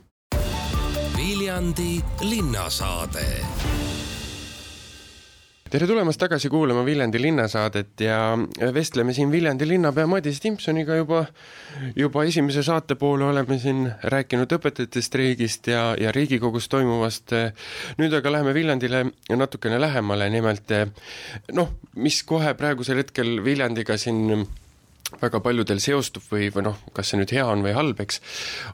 Viljandi 1.15 1.97
linnasaade 2.21 3.25
tere 5.75 5.89
tulemast 5.89 6.21
tagasi 6.21 6.47
kuulama 6.47 6.85
Viljandi 6.87 7.19
linnasaadet 7.19 7.99
ja 8.05 8.17
vestleme 8.73 9.11
siin 9.13 9.31
Viljandi 9.31 9.65
linnapea 9.67 10.07
Madis 10.07 10.37
Timpsoniga 10.39 10.95
juba, 10.95 11.25
juba 11.99 12.21
esimese 12.23 12.61
saate 12.63 12.95
poole 12.95 13.25
oleme 13.27 13.57
siin 13.59 13.81
rääkinud 14.13 14.53
õpetajate 14.55 15.01
streigist 15.03 15.67
ja, 15.67 15.81
ja 15.99 16.13
Riigikogus 16.15 16.69
toimuvast. 16.71 17.33
nüüd 17.99 18.15
aga 18.15 18.31
läheme 18.37 18.53
Viljandile 18.55 19.01
natukene 19.35 19.81
lähemale, 19.81 20.29
nimelt 20.31 20.71
noh, 21.57 21.73
mis 21.99 22.21
kohe 22.23 22.53
praegusel 22.55 23.01
hetkel 23.03 23.41
Viljandiga 23.43 23.97
siin 23.99 24.45
väga 25.19 25.41
paljudel 25.43 25.83
seostub 25.83 26.23
või, 26.31 26.47
või 26.55 26.69
noh, 26.69 26.79
kas 26.95 27.11
see 27.11 27.19
nüüd 27.19 27.35
hea 27.35 27.49
on 27.51 27.67
või 27.67 27.75
halb, 27.75 27.99
eks, 28.05 28.21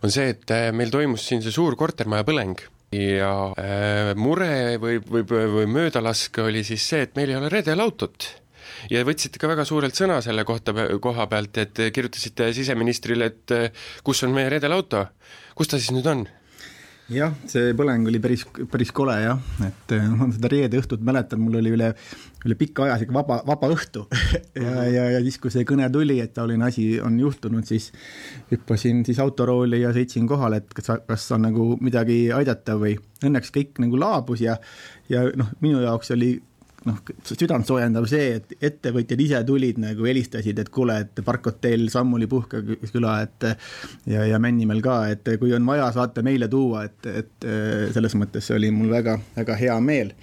on 0.05 0.13
see, 0.13 0.35
et 0.35 0.53
meil 0.77 0.93
toimus 0.93 1.25
siin 1.31 1.41
see 1.41 1.55
suur 1.55 1.79
kortermaja 1.79 2.27
põleng 2.29 2.61
ja 2.91 3.31
äh, 3.55 4.11
mure 4.19 4.77
või, 4.81 4.99
või, 4.99 5.23
või 5.25 5.67
möödalask 5.71 6.41
oli 6.43 6.63
siis 6.67 6.83
see, 6.91 7.05
et 7.07 7.15
meil 7.15 7.31
ei 7.31 7.39
ole 7.39 7.51
redelautot 7.51 8.27
ja 8.91 9.03
võtsite 9.07 9.39
ka 9.39 9.49
väga 9.51 9.65
suurelt 9.67 9.95
sõna 9.97 10.19
selle 10.23 10.43
kohta, 10.47 10.73
koha 11.03 11.27
pealt, 11.31 11.57
et 11.61 11.81
kirjutasite 11.93 12.51
siseministrile, 12.57 13.31
et 13.31 13.55
äh, 13.55 13.87
kus 14.03 14.23
on 14.27 14.35
meie 14.35 14.51
redelauto, 14.51 15.05
kus 15.55 15.71
ta 15.71 15.79
siis 15.79 15.93
nüüd 15.95 16.09
on? 16.11 16.27
Jah, 17.11 17.33
see 17.49 17.73
põleng 17.77 18.07
oli 18.09 18.19
päris, 18.23 18.43
päris 18.71 18.91
kole 18.95 19.15
jah, 19.19 19.39
et 19.65 19.93
äh, 19.95 20.05
ma 20.15 20.27
seda 20.31 20.49
reede 20.51 20.79
õhtut 20.81 21.03
mäletan, 21.05 21.41
mul 21.43 21.59
oli 21.59 21.73
üle, 21.75 21.91
üle 22.45 22.57
pika 22.59 22.85
aja 22.85 22.97
sihuke 23.01 23.15
vaba, 23.15 23.41
vaba 23.47 23.71
õhtu. 23.73 24.07
Ja, 24.61 24.83
ja, 24.83 25.03
ja 25.15 25.19
siis, 25.23 25.37
kui 25.41 25.51
see 25.53 25.63
kõne 25.65 25.87
tuli, 25.93 26.17
et 26.21 26.33
taoline 26.35 26.65
asi 26.67 26.83
on 27.01 27.15
juhtunud, 27.19 27.63
siis 27.65 27.87
hüppasin 28.51 28.99
siis 29.07 29.19
autorooli 29.23 29.79
ja 29.81 29.93
sõitsin 29.95 30.27
kohale, 30.29 30.59
et 30.61 30.75
kas, 30.75 30.91
kas 31.07 31.25
on 31.33 31.45
nagu 31.47 31.67
midagi 31.81 32.25
aidata 32.35 32.75
või 32.79 32.97
õnneks 33.25 33.53
kõik 33.55 33.79
nagu 33.81 33.99
laabus 34.01 34.43
ja, 34.43 34.57
ja 35.09 35.23
noh, 35.39 35.49
minu 35.63 35.81
jaoks 35.81 36.11
oli 36.13 36.35
noh, 36.85 36.99
südantsoojendav 37.27 38.07
see, 38.09 38.37
et 38.39 38.53
ettevõtjad 38.71 39.21
ise 39.21 39.41
tulid 39.47 39.79
nagu 39.81 40.07
helistasid, 40.07 40.59
et 40.61 40.69
kuule, 40.73 40.97
et 41.05 41.23
parkhotell 41.25 41.87
Sammuli 41.93 42.27
puhkeküla, 42.31 43.15
et 43.25 43.47
ja, 44.09 44.25
ja 44.25 44.39
Männimäel 44.41 44.81
ka, 44.85 45.01
et 45.13 45.33
kui 45.41 45.53
on 45.57 45.65
vaja, 45.67 45.91
saate 45.95 46.23
meile 46.25 46.49
tuua, 46.51 46.85
et, 46.89 47.11
et 47.23 47.49
selles 47.93 48.17
mõttes 48.17 48.49
see 48.49 48.57
oli 48.57 48.71
mul 48.73 48.89
väga, 48.93 49.19
väga 49.37 49.59
hea 49.61 49.81
meel. 49.81 50.15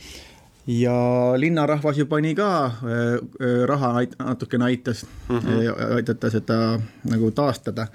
ja 0.69 0.95
linnarahvas 1.37 1.97
ju 1.99 2.05
pani 2.07 2.35
ka 2.37 2.49
äh, 2.67 3.63
raha 3.67 4.03
natukene 4.19 4.65
aitas 4.65 5.07
mm, 5.29 5.39
-hmm. 5.39 5.95
aidata 5.97 6.31
seda 6.31 6.81
nagu 7.05 7.31
taastada 7.31 7.87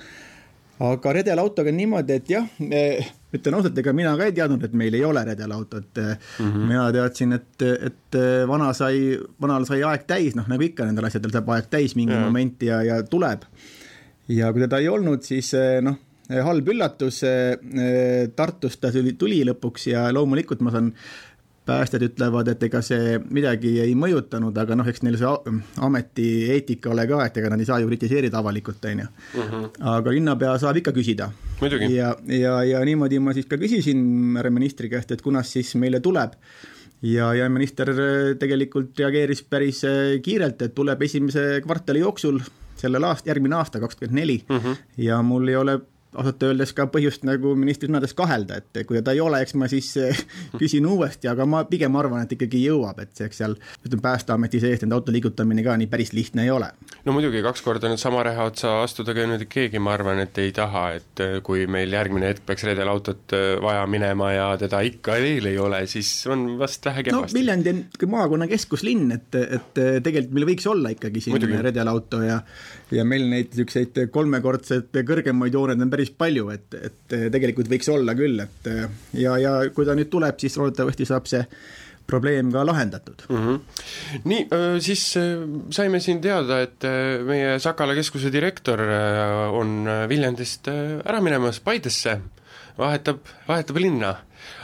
aga 0.82 1.14
redelautoga 1.20 1.70
on 1.70 1.78
niimoodi, 1.78 2.16
et 2.18 2.30
jah, 2.34 2.48
ütlen 3.34 3.58
ausalt, 3.58 3.78
ega 3.78 3.94
mina 3.96 4.14
ka 4.18 4.28
ei 4.30 4.36
teadnud, 4.36 4.64
et 4.66 4.74
meil 4.78 4.96
ei 4.98 5.04
ole 5.06 5.24
redelautot 5.26 6.00
mm. 6.02 6.16
-hmm. 6.40 6.64
mina 6.70 6.86
teadsin, 6.92 7.34
et, 7.34 7.62
et 7.90 8.20
vana 8.48 8.72
sai, 8.74 9.20
vanal 9.42 9.66
sai 9.70 9.84
aeg 9.84 10.08
täis, 10.08 10.36
noh 10.36 10.48
nagu 10.50 10.64
ikka 10.64 10.86
nendel 10.86 11.06
asjadel 11.10 11.32
saab 11.32 11.50
aeg 11.50 11.70
täis 11.70 11.96
mingi 11.96 12.14
yeah. 12.14 12.26
moment 12.26 12.64
ja, 12.64 12.82
ja 12.84 13.04
tuleb. 13.04 13.46
ja 14.28 14.54
kui 14.54 14.62
teda 14.62 14.80
ei 14.80 14.90
olnud, 14.90 15.22
siis 15.22 15.54
noh, 15.82 16.00
halb 16.30 16.70
üllatus, 16.70 17.22
Tartust 18.36 18.82
ta 18.82 18.92
tuli 19.18 19.44
lõpuks 19.46 19.90
ja 19.92 20.08
loomulikult 20.14 20.62
ma 20.62 20.72
saan 20.72 20.94
päästjad 21.66 22.04
ütlevad, 22.10 22.50
et 22.52 22.64
ega 22.68 22.82
see 22.84 23.18
midagi 23.32 23.78
ei 23.84 23.94
mõjutanud, 23.96 24.58
aga 24.60 24.76
noh, 24.76 24.88
eks 24.90 25.04
neil 25.06 25.16
see 25.20 25.32
ameti 25.86 26.28
eetika 26.52 26.92
ole 26.92 27.06
ka, 27.08 27.22
et 27.26 27.40
ega 27.40 27.52
nad 27.54 27.64
ei 27.64 27.70
saa 27.70 27.80
ju 27.80 27.88
kritiseerida 27.88 28.42
avalikult, 28.42 28.84
on 28.92 29.04
ju. 29.04 29.08
Mhm. 29.40 29.66
aga 29.94 30.16
linnapea 30.18 30.58
saab 30.60 30.82
ikka 30.82 30.92
küsida. 30.96 31.32
ja, 31.90 32.16
ja, 32.28 32.64
ja 32.64 32.84
niimoodi 32.86 33.20
ma 33.20 33.34
siis 33.34 33.48
ka 33.48 33.58
küsisin 33.58 34.36
härra 34.38 34.52
ministri 34.52 34.90
käest, 34.90 35.12
et 35.12 35.22
kunas 35.22 35.52
siis 35.52 35.76
meile 35.76 36.00
tuleb. 36.00 36.36
ja, 37.02 37.34
ja 37.34 37.50
minister 37.50 37.90
tegelikult 38.40 39.00
reageeris 39.00 39.44
päris 39.44 39.82
kiirelt, 40.24 40.62
et 40.62 40.76
tuleb 40.76 41.02
esimese 41.02 41.62
kvartali 41.64 42.00
jooksul 42.00 42.40
sellel 42.76 43.04
aast-, 43.08 43.28
järgmine 43.28 43.56
aasta, 43.56 43.80
kakskümmend 43.80 44.20
neli. 44.20 44.44
Mhm. 44.50 44.80
ja 44.98 45.22
mul 45.22 45.48
ei 45.48 45.56
ole 45.56 45.80
ausalt 46.14 46.44
öeldes 46.48 46.74
ka 46.78 46.86
põhjust 46.92 47.26
nagu 47.28 47.54
ministri 47.58 47.90
sõnades 47.90 48.14
kahelda, 48.18 48.60
et 48.62 48.84
kui 48.88 49.02
ta 49.04 49.14
ei 49.16 49.22
ole, 49.24 49.42
eks 49.44 49.56
ma 49.60 49.70
siis 49.72 49.90
eh, 50.02 50.20
küsin 50.62 50.88
uuesti, 50.90 51.30
aga 51.32 51.48
ma 51.50 51.64
pigem 51.70 51.96
arvan, 52.00 52.26
et 52.26 52.36
ikkagi 52.36 52.64
jõuab, 52.68 53.02
et 53.04 53.14
see, 53.18 53.30
eks 53.30 53.42
seal 53.44 53.58
ütleme, 53.84 54.02
Päästeameti 54.04 54.60
sees 54.60 54.82
nende 54.84 54.98
auto 54.98 55.14
liigutamine 55.16 55.64
ka 55.64 55.78
nii 55.80 55.88
päris 55.88 56.12
lihtne 56.14 56.44
ei 56.44 56.52
ole. 56.52 56.68
no 57.06 57.16
muidugi, 57.16 57.42
kaks 57.46 57.64
korda 57.66 57.90
nüüd 57.92 58.02
sama 58.02 58.24
reha 58.28 58.50
otsa 58.50 58.76
astuda 58.84 59.16
käinud 59.16 59.46
keegi, 59.50 59.80
ma 59.80 59.94
arvan, 59.96 60.20
et 60.26 60.38
ei 60.44 60.52
taha, 60.56 60.86
et 61.00 61.24
eh, 61.24 61.38
kui 61.46 61.66
meil 61.72 61.94
järgmine 61.94 62.34
hetk 62.34 62.46
peaks 62.48 62.68
redelautot 62.68 63.36
eh, 63.38 63.48
vaja 63.64 63.86
minema 63.90 64.34
ja 64.34 64.48
teda 64.60 64.84
ikka 64.86 65.18
veel 65.24 65.50
ei 65.54 65.58
ole, 65.62 65.84
siis 65.92 66.12
on 66.32 66.46
vast 66.60 66.86
vähe 66.90 67.06
kehvasti. 67.08 67.34
no 67.34 67.40
Viljandi 67.40 67.74
on 67.74 68.14
maakonna 68.14 68.50
keskuslinn, 68.52 69.12
et, 69.16 69.40
et 69.42 69.84
tegelikult 70.04 70.38
meil 70.38 70.50
võiks 70.54 70.70
olla 70.70 70.94
ikkagi 70.94 71.24
siin 71.24 71.60
redelauto 71.64 72.22
ja 72.24 72.42
ja 72.94 73.04
meil 73.08 73.26
neid 73.30 73.54
niisuguseid 73.54 73.98
kolmekordseid 74.14 75.02
kõrgemaid 75.08 75.56
jooneid 75.56 75.82
on 75.84 75.92
päris 75.92 76.03
palju, 76.12 76.50
et, 76.54 76.76
et 76.90 77.16
tegelikult 77.32 77.70
võiks 77.72 77.90
olla 77.94 78.16
küll, 78.18 78.42
et 78.44 78.70
ja, 79.20 79.38
ja 79.40 79.56
kui 79.74 79.88
ta 79.88 79.96
nüüd 79.96 80.12
tuleb, 80.12 80.40
siis 80.42 80.58
loodetavasti 80.60 81.08
saab 81.08 81.30
see 81.30 81.44
probleem 82.08 82.50
ka 82.52 82.66
lahendatud 82.68 83.24
mm. 83.30 83.38
-hmm. 83.44 83.60
nii, 84.28 84.48
siis 84.84 85.04
saime 85.72 86.00
siin 86.04 86.22
teada, 86.22 86.60
et 86.62 86.84
meie 87.26 87.60
Sakala 87.60 87.96
keskuse 87.96 88.32
direktor 88.32 88.82
on 89.52 89.88
Viljandist 90.10 90.68
ära 90.68 91.22
minemas 91.22 91.60
Paidesse, 91.60 92.20
vahetab, 92.78 93.24
vahetab 93.48 93.78
linna. 93.78 94.16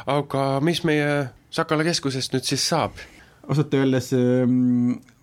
aga 0.06 0.60
mis 0.60 0.84
meie 0.84 1.30
Sakala 1.50 1.84
keskusest 1.84 2.34
nüüd 2.34 2.44
siis 2.44 2.68
saab? 2.70 3.00
ausalt 3.50 3.74
öeldes 3.74 4.12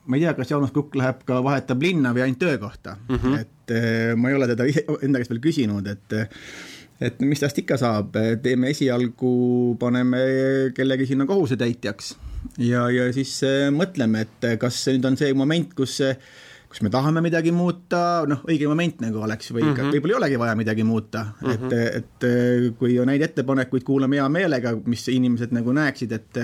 ma 0.06 0.16
ei 0.16 0.24
tea, 0.24 0.34
kas 0.38 0.50
Jaanus 0.50 0.72
Kukk 0.74 0.96
läheb 0.98 1.22
ka, 1.28 1.40
vahetab 1.44 1.82
linna 1.82 2.14
või 2.16 2.26
ainult 2.26 2.40
töökohta 2.42 2.96
mm, 2.96 3.18
-hmm. 3.18 3.44
et 3.44 3.74
eh, 3.74 4.14
ma 4.16 4.30
ei 4.30 4.38
ole 4.38 4.48
teda 4.52 4.66
ise 4.70 4.84
enda 5.06 5.22
käest 5.22 5.34
veel 5.34 5.44
küsinud, 5.44 5.92
et 5.92 6.18
et 7.06 7.20
mis 7.20 7.40
tast 7.42 7.58
ikka 7.60 7.76
saab, 7.76 8.16
teeme 8.42 8.70
esialgu, 8.72 9.76
paneme 9.80 10.22
kellegi 10.74 11.10
sinna 11.10 11.26
kohusetäitjaks 11.28 12.14
ja, 12.58 12.88
ja 12.90 13.12
siis 13.12 13.36
eh, 13.46 13.68
mõtleme, 13.70 14.26
et 14.26 14.50
kas 14.60 14.82
nüüd 14.92 15.10
on 15.10 15.18
see 15.20 15.32
moment, 15.34 15.74
kus 15.76 16.00
kus 16.66 16.82
me 16.82 16.90
tahame 16.90 17.22
midagi 17.24 17.52
muuta, 17.54 18.26
noh, 18.28 18.42
õige 18.50 18.66
moment 18.68 19.00
nagu 19.00 19.22
oleks 19.24 19.52
või 19.54 19.62
mm 19.62 19.74
-hmm. 19.74 19.92
võib-olla 19.94 20.12
ei 20.12 20.18
olegi 20.18 20.38
vaja 20.38 20.56
midagi 20.58 20.84
muuta 20.84 21.24
mm, 21.24 21.50
-hmm. 21.50 21.72
et, 21.72 22.24
et 22.24 22.76
kui 22.78 22.98
on 23.00 23.08
häid 23.08 23.22
ettepanekuid, 23.22 23.84
kuulame 23.86 24.18
hea 24.18 24.28
meelega, 24.28 24.74
mis 24.84 25.08
inimesed 25.08 25.54
nagu 25.56 25.72
näeksid, 25.72 26.12
et 26.12 26.40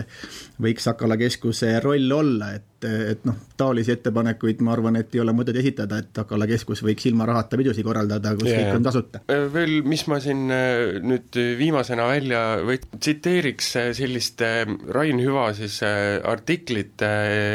võiks 0.62 0.88
Sakala 0.88 1.16
keskuse 1.16 1.81
roll 1.81 2.11
olla, 2.12 2.52
et 2.54 2.72
et, 2.82 3.12
et 3.12 3.24
noh, 3.28 3.36
taolisi 3.58 3.92
ettepanekuid 3.94 4.62
ma 4.64 4.74
arvan, 4.74 4.98
et 5.00 5.14
ei 5.14 5.22
ole 5.22 5.34
mõtet 5.36 5.56
esitada, 5.60 6.00
et 6.02 6.18
Akala 6.22 6.46
keskus 6.50 6.82
võiks 6.84 7.06
ilma 7.10 7.26
rahata 7.28 7.58
pidusid 7.60 7.86
korraldada, 7.86 8.34
kus 8.38 8.50
yeah. 8.50 8.64
kõik 8.66 8.80
on 8.80 8.86
tasuta. 8.88 9.22
Äh, 9.32 9.46
veel, 9.52 9.74
mis 9.86 10.04
ma 10.10 10.18
siin 10.22 10.44
äh, 10.52 10.98
nüüd 11.02 11.38
viimasena 11.58 12.08
välja 12.10 12.42
või 12.66 12.80
tsiteeriks 12.82 13.70
äh, 13.80 13.90
sellist 13.96 14.42
Rain 14.42 15.20
Hüva 15.22 15.48
siis 15.56 15.78
artiklit 15.82 17.02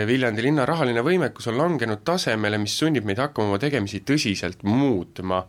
Viljandi 0.07 0.43
linna 0.46 0.65
rahaline 0.67 1.03
võimekus 1.05 1.50
on 1.51 1.57
langenud 1.60 2.03
tasemele, 2.07 2.60
mis 2.62 2.75
sunnib 2.79 3.07
meid 3.07 3.22
hakkama 3.22 3.53
oma 3.53 3.62
tegemisi 3.62 4.03
tõsiselt 4.07 4.63
muutma 4.67 5.43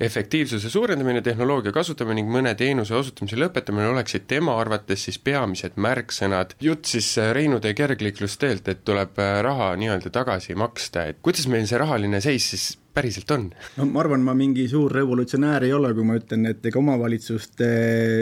efektiivsuse 0.00 0.70
suurendamine, 0.70 1.22
tehnoloogia 1.26 1.72
kasutamine 1.74 2.20
ning 2.20 2.30
mõne 2.30 2.54
teenuse 2.58 2.94
osutamise 2.94 3.38
lõpetamine 3.38 3.90
oleksid 3.90 4.28
tema 4.30 4.54
arvates 4.60 5.08
siis 5.08 5.18
peamised 5.18 5.74
märksõnad. 5.76 6.54
jutt 6.62 6.86
siis 6.86 7.16
Reinu 7.32 7.58
tee 7.60 7.74
kergliiklusteelt, 7.74 8.68
et 8.68 8.84
tuleb 8.86 9.18
äh, 9.18 9.40
raha 9.42 9.72
nii-öelda 9.80 10.12
tagasi 10.14 10.54
maksta, 10.54 11.08
et 11.10 11.18
kuidas 11.22 11.48
meil 11.50 11.66
see 11.66 11.80
rahaline 11.82 12.20
seis 12.22 12.50
siis 12.54 12.66
päriselt 12.94 13.30
on? 13.34 13.48
no 13.76 13.86
ma 13.90 14.04
arvan, 14.04 14.22
ma 14.26 14.34
mingi 14.38 14.68
suur 14.70 14.94
revolutsionäär 14.94 15.66
ei 15.66 15.74
ole, 15.74 15.90
kui 15.94 16.06
ma 16.06 16.18
ütlen, 16.20 16.46
et 16.52 16.70
ega 16.70 16.78
omavalitsuste 16.78 17.72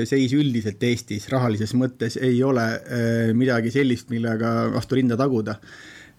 seis 0.09 0.33
üldiselt 0.37 0.83
Eestis 0.88 1.28
rahalises 1.33 1.76
mõttes 1.76 2.16
ei 2.16 2.40
ole 2.45 2.71
äh, 2.73 3.35
midagi 3.37 3.75
sellist, 3.75 4.09
millega 4.14 4.71
vastu 4.73 4.97
rinda 4.97 5.21
taguda 5.21 5.61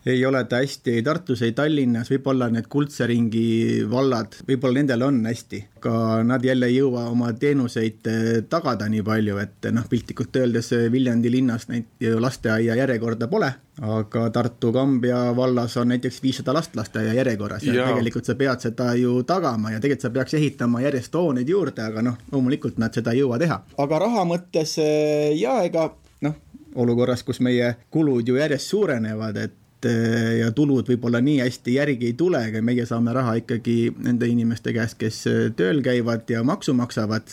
ei 0.08 0.26
ole 0.26 0.44
ta 0.44 0.56
hästi 0.62 0.92
ei 0.92 1.04
Tartus, 1.04 1.42
ei 1.42 1.52
Tallinnas, 1.52 2.10
võib-olla 2.12 2.48
need 2.52 2.68
kuldse 2.72 3.08
ringi 3.10 3.84
vallad, 3.90 4.40
võib-olla 4.48 4.80
nendel 4.80 5.04
on 5.08 5.20
hästi, 5.28 5.60
aga 5.80 6.24
nad 6.28 6.46
jälle 6.46 6.70
ei 6.70 6.78
jõua 6.78 7.08
oma 7.12 7.34
teenuseid 7.34 8.08
eh, 8.12 8.28
tagada 8.50 8.88
nii 8.92 9.04
palju, 9.08 9.38
et 9.44 9.68
noh, 9.76 9.88
piltlikult 9.90 10.40
öeldes 10.40 10.72
Viljandi 10.92 11.32
linnas 11.34 11.68
neid 11.72 12.08
lasteaia 12.24 12.78
järjekorda 12.80 13.28
pole, 13.32 13.52
aga 13.84 14.30
Tartu 14.34 14.72
Kambja 14.76 15.20
vallas 15.36 15.78
on 15.78 15.92
näiteks 15.92 16.22
viissada 16.24 16.56
last 16.56 16.76
lasteaia 16.80 17.14
järjekorras 17.20 17.68
ja, 17.68 17.76
ja 17.76 17.92
tegelikult 17.92 18.32
sa 18.32 18.38
pead 18.40 18.64
seda 18.64 18.94
ju 18.98 19.20
tagama 19.28 19.76
ja 19.76 19.84
tegelikult 19.84 20.08
sa 20.08 20.16
peaks 20.16 20.40
ehitama 20.40 20.82
järjest 20.88 21.20
hooneid 21.20 21.52
juurde, 21.52 21.84
aga 21.84 22.06
noh, 22.06 22.18
loomulikult 22.32 22.80
nad 22.82 22.96
seda 22.96 23.16
ei 23.16 23.26
jõua 23.26 23.40
teha. 23.44 23.62
aga 23.78 24.04
raha 24.08 24.26
mõttes 24.30 24.80
eh, 24.84 25.32
ja 25.36 25.60
ega 25.68 25.90
noh, 26.26 26.42
olukorras, 26.76 27.24
kus 27.28 27.42
meie 27.44 27.76
kulud 27.92 28.28
ju 28.28 28.38
järjest 28.40 28.72
suurenevad, 28.72 29.38
et 29.44 29.64
Eh, 29.67 29.67
ja 29.86 30.50
tulud 30.56 30.88
võib-olla 30.90 31.20
nii 31.22 31.38
hästi 31.44 31.76
järgi 31.76 32.10
ei 32.10 32.16
tule, 32.18 32.40
aga 32.50 32.62
meie 32.66 32.86
saame 32.90 33.14
raha 33.14 33.36
ikkagi 33.42 33.76
nende 34.04 34.30
inimeste 34.30 34.74
käest, 34.74 34.98
kes 34.98 35.20
eh, 35.30 35.40
tööl 35.58 35.84
käivad 35.86 36.30
ja 36.34 36.42
maksu 36.48 36.74
maksavad 36.78 37.30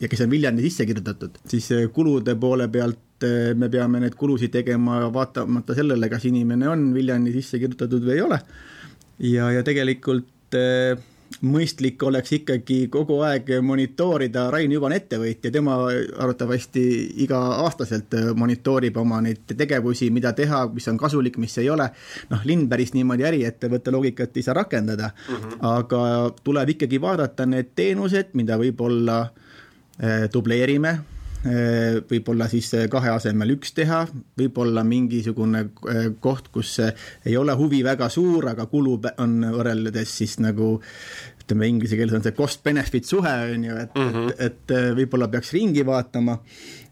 ja 0.00 0.08
kes 0.08 0.24
on 0.24 0.32
Viljandi 0.32 0.64
sisse 0.64 0.86
kirjutatud, 0.88 1.36
siis 1.48 1.68
eh, 1.76 1.88
kulude 1.92 2.36
poole 2.40 2.68
pealt 2.72 2.98
me 3.54 3.68
peame 3.70 4.00
neid 4.02 4.16
kulusid 4.18 4.50
tegema 4.50 5.04
vaatamata 5.14 5.76
sellele, 5.78 6.08
kas 6.10 6.24
inimene 6.26 6.66
on 6.72 6.88
Viljandi 6.94 7.30
sisse 7.36 7.60
kirjutatud 7.62 8.02
või 8.08 8.16
ei 8.16 8.24
ole. 8.24 8.40
ja, 9.28 9.52
ja 9.54 9.62
tegelikult 9.62 10.56
mõistlik 11.40 12.02
oleks 12.02 12.32
ikkagi 12.38 12.86
kogu 12.92 13.18
aeg 13.26 13.48
monitoorida, 13.64 14.48
Rain 14.52 14.72
juba 14.72 14.88
on 14.88 14.96
ettevõtja, 14.96 15.52
tema 15.54 15.76
arvatavasti 15.88 16.84
iga-aastaselt 17.24 18.16
monitoorib 18.38 18.96
oma 19.02 19.20
neid 19.24 19.54
tegevusi, 19.56 20.10
mida 20.14 20.32
teha, 20.36 20.64
mis 20.74 20.88
on 20.92 21.00
kasulik, 21.00 21.38
mis 21.42 21.56
ei 21.58 21.70
ole. 21.70 21.90
noh, 22.30 22.44
linn 22.44 22.68
päris 22.68 22.94
niimoodi 22.94 23.26
äriettevõtte 23.28 23.94
loogikat 23.94 24.36
ei 24.36 24.42
saa 24.42 24.54
rakendada 24.54 25.10
mm, 25.12 25.36
-hmm. 25.36 25.58
aga 25.60 26.02
tuleb 26.44 26.76
ikkagi 26.76 27.00
vaadata 27.00 27.46
need 27.46 27.72
teenused, 27.74 28.34
mida 28.34 28.58
võib-olla 28.58 29.22
eh, 29.98 30.28
dubleerime 30.32 30.98
võib-olla 31.42 32.46
siis 32.50 32.68
kahe 32.90 33.10
asemel 33.10 33.56
üks 33.56 33.72
teha, 33.74 34.04
võib-olla 34.38 34.84
mingisugune 34.86 35.64
eh, 35.90 36.08
koht, 36.22 36.52
kus 36.54 36.76
ei 36.80 37.36
ole 37.36 37.56
huvi 37.58 37.82
väga 37.82 38.08
suur, 38.12 38.46
aga 38.52 38.66
kulu 38.70 38.98
on 39.22 39.40
võrreldes 39.50 40.18
siis 40.20 40.38
nagu 40.38 40.76
ütleme, 41.42 41.66
inglise 41.66 41.98
keeles 41.98 42.14
on 42.14 42.22
see 42.22 42.36
cost-benefit 42.36 43.08
suhe, 43.08 43.32
on 43.56 43.64
ju, 43.66 43.80
et 43.82 43.98
mm, 43.98 44.12
-hmm. 44.14 44.30
et, 44.38 44.54
et 44.70 44.94
võib-olla 44.96 45.28
peaks 45.28 45.52
ringi 45.56 45.86
vaatama 45.86 46.38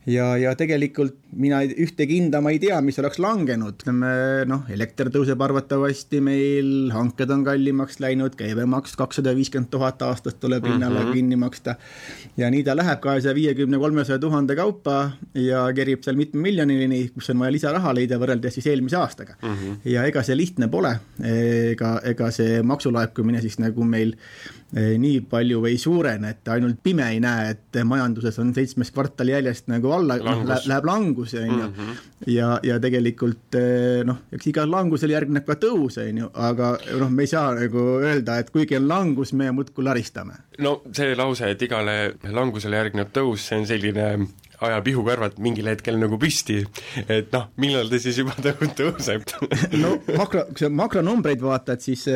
ja, 0.09 0.37
ja 0.41 0.53
tegelikult 0.57 1.17
mina 1.37 1.61
ühtegi 1.65 2.17
hinda 2.19 2.41
ma 2.43 2.53
ei 2.55 2.61
tea, 2.63 2.79
mis 2.85 2.99
oleks 3.03 3.21
langenud, 3.23 3.77
ütleme 3.81 4.11
noh, 4.49 4.65
elekter 4.73 5.11
tõuseb 5.13 5.41
arvatavasti 5.45 6.23
meil, 6.25 6.71
hanked 6.95 7.31
on 7.35 7.45
kallimaks 7.47 8.01
läinud, 8.03 8.37
käibemaks 8.39 8.97
kakssada 8.99 9.35
viiskümmend 9.37 9.71
tuhat 9.73 10.03
aastas 10.07 10.39
tuleb 10.41 10.67
hinnale 10.67 11.01
mm 11.01 11.07
-hmm. 11.07 11.13
kinni 11.19 11.37
maksta. 11.37 11.77
ja 12.37 12.51
nii 12.51 12.65
ta 12.65 12.77
läheb 12.77 13.01
kahesaja 13.01 13.35
viiekümne, 13.35 13.79
kolmesaja 13.79 14.19
tuhande 14.19 14.57
kaupa 14.57 15.11
ja 15.35 15.67
kerib 15.75 16.03
seal 16.03 16.17
mitme 16.17 16.41
miljonini, 16.41 17.09
kus 17.15 17.31
on 17.31 17.39
vaja 17.39 17.53
lisaraha 17.53 17.95
leida 17.95 18.19
võrreldes 18.19 18.55
siis 18.55 18.67
eelmise 18.67 18.97
aastaga 18.97 19.35
mm. 19.43 19.49
-hmm. 19.49 19.77
ja 19.85 20.05
ega 20.05 20.23
see 20.23 20.37
lihtne 20.37 20.69
pole, 20.69 20.97
ega, 21.71 22.01
ega 22.05 22.31
see 22.31 22.63
maksulaekumine 22.63 23.41
siis 23.41 23.59
nagu 23.59 23.85
meil 23.85 24.17
Eh, 24.71 24.95
nii 25.03 25.25
palju 25.27 25.65
ei 25.67 25.79
suurene, 25.83 26.29
et 26.31 26.49
ainult 26.55 26.77
pime 26.83 27.03
ei 27.11 27.19
näe, 27.19 27.49
et 27.57 27.79
majanduses 27.83 28.37
on 28.39 28.53
seitsmes 28.55 28.93
kvartal 28.95 29.33
järjest 29.33 29.67
nagu 29.67 29.90
alla, 29.97 30.17
noh, 30.23 30.43
läheb 30.45 30.89
langus, 30.89 31.35
on 31.39 31.47
ju. 31.47 31.69
Mhm. 31.69 31.97
ja, 32.33 32.51
ja 32.67 32.79
tegelikult 32.83 33.59
eh, 33.59 34.03
noh, 34.07 34.23
eks 34.33 34.51
igal 34.53 34.71
langusel 34.71 35.15
järgneb 35.15 35.47
ka 35.47 35.57
tõus, 35.61 36.01
on 36.03 36.23
ju, 36.25 36.31
aga 36.35 36.75
noh, 37.01 37.11
me 37.11 37.27
ei 37.27 37.33
saa 37.33 37.55
nagu 37.59 37.87
öelda, 38.01 38.39
et 38.41 38.53
kuigi 38.55 38.79
on 38.79 38.89
langus, 38.91 39.33
me 39.33 39.51
muudkui 39.55 39.85
laristame. 39.87 40.39
no 40.59 40.81
see 40.93 41.17
lause, 41.17 41.51
et 41.51 41.63
igale 41.63 42.15
langusele 42.31 42.81
järgneb 42.81 43.13
tõus, 43.15 43.49
see 43.49 43.61
on 43.61 43.69
selline 43.69 44.13
ajab 44.61 44.89
ihukarvad 44.93 45.39
mingil 45.41 45.71
hetkel 45.71 45.99
nagu 46.01 46.19
püsti, 46.21 46.61
et 47.07 47.31
noh, 47.33 47.49
millal 47.61 47.89
ta 47.91 48.01
siis 48.03 48.21
juba 48.21 48.37
tõuseb 48.81 49.25
no 49.83 49.97
makro, 50.17 50.47
kui 50.53 50.65
sa 50.65 50.73
makronumbreid 50.83 51.41
vaatad, 51.45 51.83
siis 51.85 52.07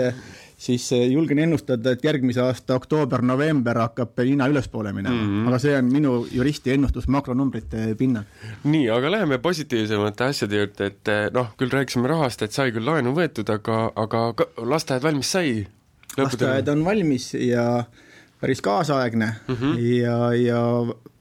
siis 0.56 0.86
eh, 0.92 1.06
julgen 1.12 1.38
ennustada, 1.38 1.94
et 1.94 2.04
järgmise 2.04 2.42
aasta 2.44 2.76
oktoober-november 2.78 3.78
hakkab 3.82 4.22
hinna 4.22 4.48
ülespoole 4.50 4.92
minema 4.92 5.14
mm, 5.14 5.30
-hmm. 5.30 5.48
aga 5.48 5.58
see 5.58 5.76
on 5.78 5.90
minu 5.92 6.14
juristi 6.32 6.72
ennustus 6.72 7.08
makronumbrite 7.08 7.94
pinnal. 7.98 8.24
nii, 8.64 8.90
aga 8.90 9.10
läheme 9.10 9.38
positiivsemate 9.38 10.24
asjade 10.24 10.62
juurde, 10.62 10.86
et 10.86 11.08
eh, 11.08 11.30
noh, 11.34 11.52
küll 11.58 11.70
rääkisime 11.70 12.08
rahast, 12.08 12.42
et 12.42 12.52
sai 12.52 12.72
küll 12.72 12.86
laenu 12.86 13.14
võetud, 13.14 13.50
aga, 13.50 13.90
aga 13.96 14.26
lasteaed 14.56 15.02
valmis 15.02 15.32
sai? 15.32 15.66
lasteaed 16.16 16.68
on 16.68 16.84
valmis 16.84 17.34
ja 17.34 17.84
päris 18.40 18.60
kaasaegne 18.60 19.34
mm 19.48 19.54
-hmm. 19.54 19.78
ja, 19.80 20.34
ja 20.34 20.60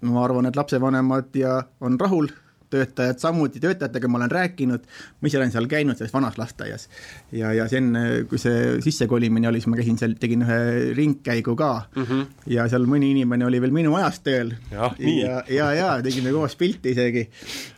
ma 0.02 0.24
arvan, 0.24 0.46
et 0.46 0.56
lapsevanemad 0.56 1.36
ja 1.36 1.63
on 1.82 2.00
rahul 2.00 2.28
töötajad 2.74 3.22
samuti, 3.22 3.62
töötajatega 3.63 4.10
ma 4.10 4.20
olen 4.22 4.32
rääkinud, 4.34 4.88
ma 5.22 5.30
ise 5.30 5.39
olen 5.39 5.53
seal 5.53 5.68
käinud 5.72 6.00
selles 6.00 6.13
vanas 6.13 6.38
lasteaias. 6.42 6.88
ja, 7.32 7.53
ja 7.53 7.68
see 7.72 7.82
enne, 7.82 8.03
kui 8.30 8.42
see 8.42 8.80
sissekolimine 8.84 9.50
oli, 9.50 9.62
siis 9.62 9.72
ma 9.72 9.80
käisin 9.80 10.00
seal, 10.01 10.15
tegin 10.20 10.46
ühe 10.46 10.60
ringkäigu 10.98 11.56
ka 11.60 11.72
mm 11.96 12.03
-hmm. 12.03 12.25
ja 12.56 12.68
seal 12.72 12.88
mõni 12.89 13.12
inimene 13.13 13.46
oli 13.46 13.62
veel 13.62 13.75
minu 13.75 13.96
ajast 14.00 14.24
tööl. 14.24 14.53
ja, 14.72 14.92
ja, 15.00 15.44
ja, 15.50 15.72
ja 15.74 15.89
tegime 16.03 16.32
koos 16.32 16.56
pilti 16.56 16.92
isegi. 16.92 17.30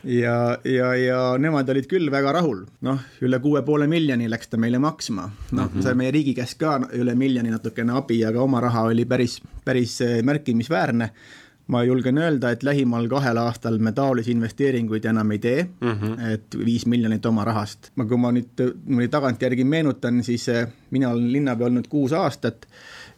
ja, 0.04 0.58
ja, 0.64 0.94
ja 0.94 1.20
nemad 1.38 1.68
olid 1.68 1.86
küll 1.90 2.10
väga 2.10 2.32
rahul, 2.32 2.66
noh, 2.80 3.00
üle 3.20 3.40
kuue 3.40 3.62
poole 3.62 3.86
miljoni 3.86 4.30
läks 4.30 4.48
ta 4.48 4.56
meile 4.56 4.78
maksma. 4.78 5.30
noh 5.52 5.64
mm 5.64 5.78
-hmm., 5.78 5.82
saime 5.82 6.10
riigi 6.10 6.34
käest 6.34 6.58
ka 6.58 6.80
üle 6.92 7.14
miljoni 7.14 7.50
natukene 7.50 7.92
abi, 7.92 8.24
aga 8.24 8.42
oma 8.42 8.60
raha 8.60 8.82
oli 8.92 9.04
päris, 9.04 9.40
päris 9.64 9.98
märkimisväärne 10.22 11.10
ma 11.66 11.82
julgen 11.84 12.18
öelda, 12.18 12.50
et 12.54 12.62
lähimal 12.62 13.08
kahel 13.10 13.40
aastal 13.42 13.78
me 13.82 13.92
taolisi 13.92 14.30
investeeringuid 14.36 15.04
enam 15.10 15.30
ei 15.34 15.38
tee 15.38 15.62
mm, 15.64 15.92
-hmm. 15.92 16.28
et 16.32 16.58
viis 16.64 16.86
miljonit 16.86 17.26
oma 17.26 17.44
rahast. 17.44 17.90
ma, 17.96 18.04
kui 18.04 18.18
ma 18.18 18.32
nüüd 18.32 18.62
niimoodi 18.62 19.08
tagantjärgi 19.08 19.64
meenutan, 19.64 20.22
siis 20.24 20.48
eh, 20.48 20.68
mina 20.90 21.10
olen 21.10 21.32
linnapea 21.32 21.66
olnud 21.66 21.88
kuus 21.88 22.12
aastat 22.12 22.66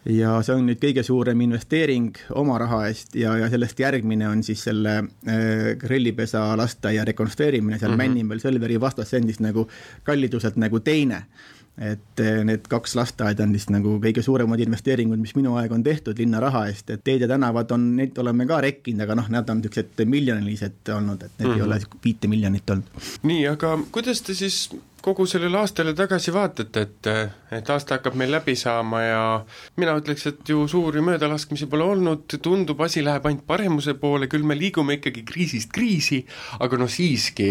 ja 0.05 0.37
see 0.47 0.55
on 0.55 0.67
nüüd 0.69 0.81
kõige 0.83 1.03
suurem 1.03 1.41
investeering 1.45 2.17
oma 2.39 2.59
raha 2.59 2.85
eest 2.89 3.17
ja, 3.19 3.37
ja 3.37 3.51
sellest 3.51 3.81
järgmine 3.81 4.29
on 4.29 4.43
siis 4.47 4.63
selle 4.69 4.97
äh, 4.99 5.75
grillipesa 5.81 6.57
lasteaia 6.57 7.05
rekonstrueerimine 7.05 7.79
seal 7.79 7.91
mm 7.91 7.95
-hmm. 7.95 8.09
Männimäel 8.09 8.41
Selveri 8.41 8.81
vastas, 8.81 9.11
see 9.11 9.21
on 9.21 9.27
siis 9.27 9.41
nagu 9.41 9.69
kalliduselt 10.05 10.57
nagu 10.57 10.81
teine 10.81 11.27
et 11.79 12.21
eh, 12.23 12.41
need 12.47 12.67
kaks 12.71 12.97
lasteaeda 12.99 13.45
on 13.47 13.53
vist 13.55 13.71
nagu 13.71 13.97
kõige 14.03 14.23
suuremad 14.25 14.61
investeeringud, 14.65 15.21
mis 15.23 15.35
minu 15.39 15.55
aeg 15.61 15.73
on 15.75 15.85
tehtud 15.87 16.19
linna 16.19 16.41
raha 16.43 16.67
eest, 16.71 16.91
et 16.91 17.05
teed 17.07 17.23
ja 17.23 17.31
tänavad 17.31 17.71
on, 17.75 17.85
neid 17.99 18.19
oleme 18.19 18.47
ka 18.51 18.61
rekkinud, 18.65 19.05
aga 19.07 19.15
noh, 19.21 19.31
need 19.31 19.53
on 19.53 19.63
niisugused 19.63 20.05
miljonilised 20.11 20.93
olnud, 20.95 21.23
et 21.23 21.33
need 21.39 21.49
mm 21.49 21.55
-hmm. 21.55 21.61
ei 21.61 21.63
mhm. 21.63 21.95
ole 21.95 22.05
viite 22.05 22.29
miljonit 22.29 22.71
olnud. 22.71 23.03
nii, 23.23 23.47
aga 23.49 23.79
kuidas 23.93 24.23
te 24.23 24.35
siis 24.35 24.71
kogu 25.03 25.27
sellele 25.27 25.59
aastale 25.61 25.95
tagasi 25.97 26.33
vaatate, 26.35 26.83
et, 26.87 27.09
et 27.59 27.71
aasta 27.71 27.99
hakkab 27.99 28.17
meil 28.19 28.33
läbi 28.35 28.55
saama 28.59 29.03
ja 29.03 29.23
mina 29.77 29.95
ütleks, 30.01 30.27
et 30.31 30.53
ju 30.53 30.67
suuri 30.69 31.03
möödalaskmisi 31.05 31.69
pole 31.71 31.87
olnud, 31.87 32.27
tundub, 32.43 32.81
asi 32.85 33.05
läheb 33.05 33.27
ainult 33.29 33.47
paremuse 33.47 33.95
poole, 34.01 34.29
küll 34.31 34.47
me 34.47 34.59
liigume 34.59 34.99
ikkagi 34.99 35.25
kriisist 35.29 35.73
kriisi, 35.75 36.21
aga 36.61 36.81
noh, 36.81 36.91
siiski, 36.91 37.51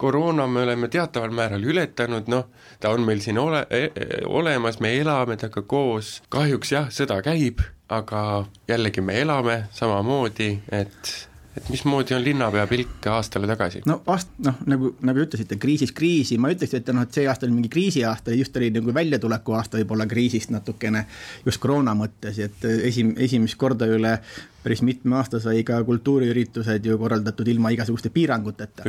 koroona 0.00 0.46
me 0.46 0.64
oleme 0.64 0.88
teataval 0.92 1.34
määral 1.34 1.66
ületanud, 1.66 2.30
noh, 2.32 2.48
ta 2.80 2.94
on 2.94 3.04
meil 3.06 3.22
siin 3.24 3.38
ole, 3.42 3.66
e, 3.70 3.88
olemas, 4.26 4.80
me 4.84 4.94
elame 5.00 5.38
temaga 5.40 5.66
koos, 5.68 6.16
kahjuks 6.32 6.74
jah, 6.76 6.90
sõda 6.94 7.20
käib, 7.26 7.62
aga 7.92 8.44
jällegi 8.68 9.04
me 9.04 9.20
elame 9.20 9.64
samamoodi, 9.74 10.52
et 10.72 11.14
et 11.56 11.68
mismoodi 11.70 12.14
on 12.14 12.24
linnapea 12.24 12.66
pilk 12.66 13.06
aastale 13.10 13.48
tagasi? 13.50 13.82
no 13.86 14.00
aast-, 14.10 14.32
noh, 14.44 14.58
nagu, 14.70 14.94
nagu 15.06 15.22
ütlesite, 15.24 15.58
kriisist 15.60 15.94
kriisi, 15.96 16.38
ma 16.38 16.50
ütleks, 16.54 16.74
et 16.78 16.90
noh, 16.94 17.06
et 17.06 17.14
see 17.14 17.28
aasta 17.30 17.46
oli 17.48 17.58
mingi 17.58 17.70
kriisiaasta, 17.72 18.34
just 18.38 18.56
oli 18.60 18.72
nagu 18.74 18.94
väljatuleku 18.94 19.54
aasta 19.58 19.80
võib-olla 19.80 20.08
kriisist 20.10 20.52
natukene, 20.54 21.06
just 21.46 21.62
koroona 21.62 21.94
mõttes, 21.98 22.40
et 22.42 22.66
esim-, 22.74 23.14
esimest 23.22 23.58
korda 23.60 23.88
üle 23.90 24.18
päris 24.64 24.80
mitme 24.82 25.18
aasta 25.18 25.38
sai 25.44 25.60
ka 25.66 25.76
kultuuriüritused 25.84 26.86
ju 26.88 26.96
korraldatud 26.98 27.48
ilma 27.52 27.70
igasuguste 27.74 28.08
piiranguteta. 28.10 28.86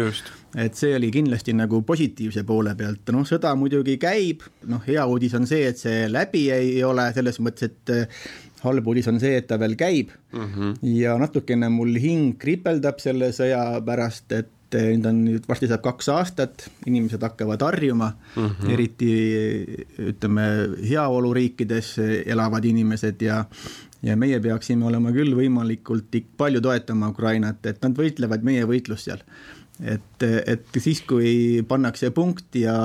et 0.56 0.76
see 0.80 0.96
oli 0.96 1.12
kindlasti 1.12 1.54
nagu 1.54 1.82
positiivse 1.82 2.46
poole 2.48 2.76
pealt, 2.80 3.12
noh, 3.12 3.28
sõda 3.28 3.52
muidugi 3.60 3.98
käib, 4.02 4.46
noh, 4.72 4.82
hea 4.88 5.06
uudis 5.06 5.36
on 5.36 5.48
see, 5.48 5.68
et 5.68 5.78
see 5.78 6.08
läbi 6.12 6.48
ei 6.56 6.84
ole, 6.84 7.10
selles 7.14 7.42
mõttes, 7.44 7.70
et 7.70 7.96
halb 8.66 8.88
uudis 8.88 9.08
on 9.12 9.20
see, 9.22 9.38
et 9.40 9.48
ta 9.48 9.60
veel 9.62 9.78
käib 9.80 10.12
mm 10.34 10.50
-hmm. 10.52 10.76
ja 11.00 11.18
natukene 11.22 11.70
mul 11.70 11.96
hing 12.02 12.38
kripeldab 12.42 13.00
selle 13.00 13.32
sõja 13.36 13.82
pärast, 13.86 14.32
et 14.32 14.52
nüüd 14.76 15.06
on, 15.08 15.24
nüüd 15.28 15.48
varsti 15.48 15.70
saab 15.70 15.84
kaks 15.86 16.10
aastat, 16.10 16.68
inimesed 16.86 17.22
hakkavad 17.22 17.62
harjuma 17.62 18.12
mm, 18.36 18.46
-hmm. 18.46 18.72
eriti 18.74 19.12
ütleme, 20.12 20.46
heaoluriikides 20.90 21.98
elavad 22.26 22.66
inimesed 22.66 23.22
ja 23.22 23.46
ja 24.04 24.16
meie 24.18 24.40
peaksime 24.40 24.86
olema 24.86 25.12
küll 25.12 25.34
võimalikult 25.34 26.14
palju 26.38 26.62
toetama 26.62 27.10
Ukrainat, 27.10 27.66
et 27.66 27.82
nad 27.82 27.96
võitlevad 27.98 28.44
meie 28.44 28.66
võitlust 28.66 29.10
seal 29.10 29.24
et, 29.84 30.24
et 30.24 30.78
siis, 30.80 31.02
kui 31.08 31.62
pannakse 31.68 32.12
punkt 32.16 32.56
ja 32.56 32.76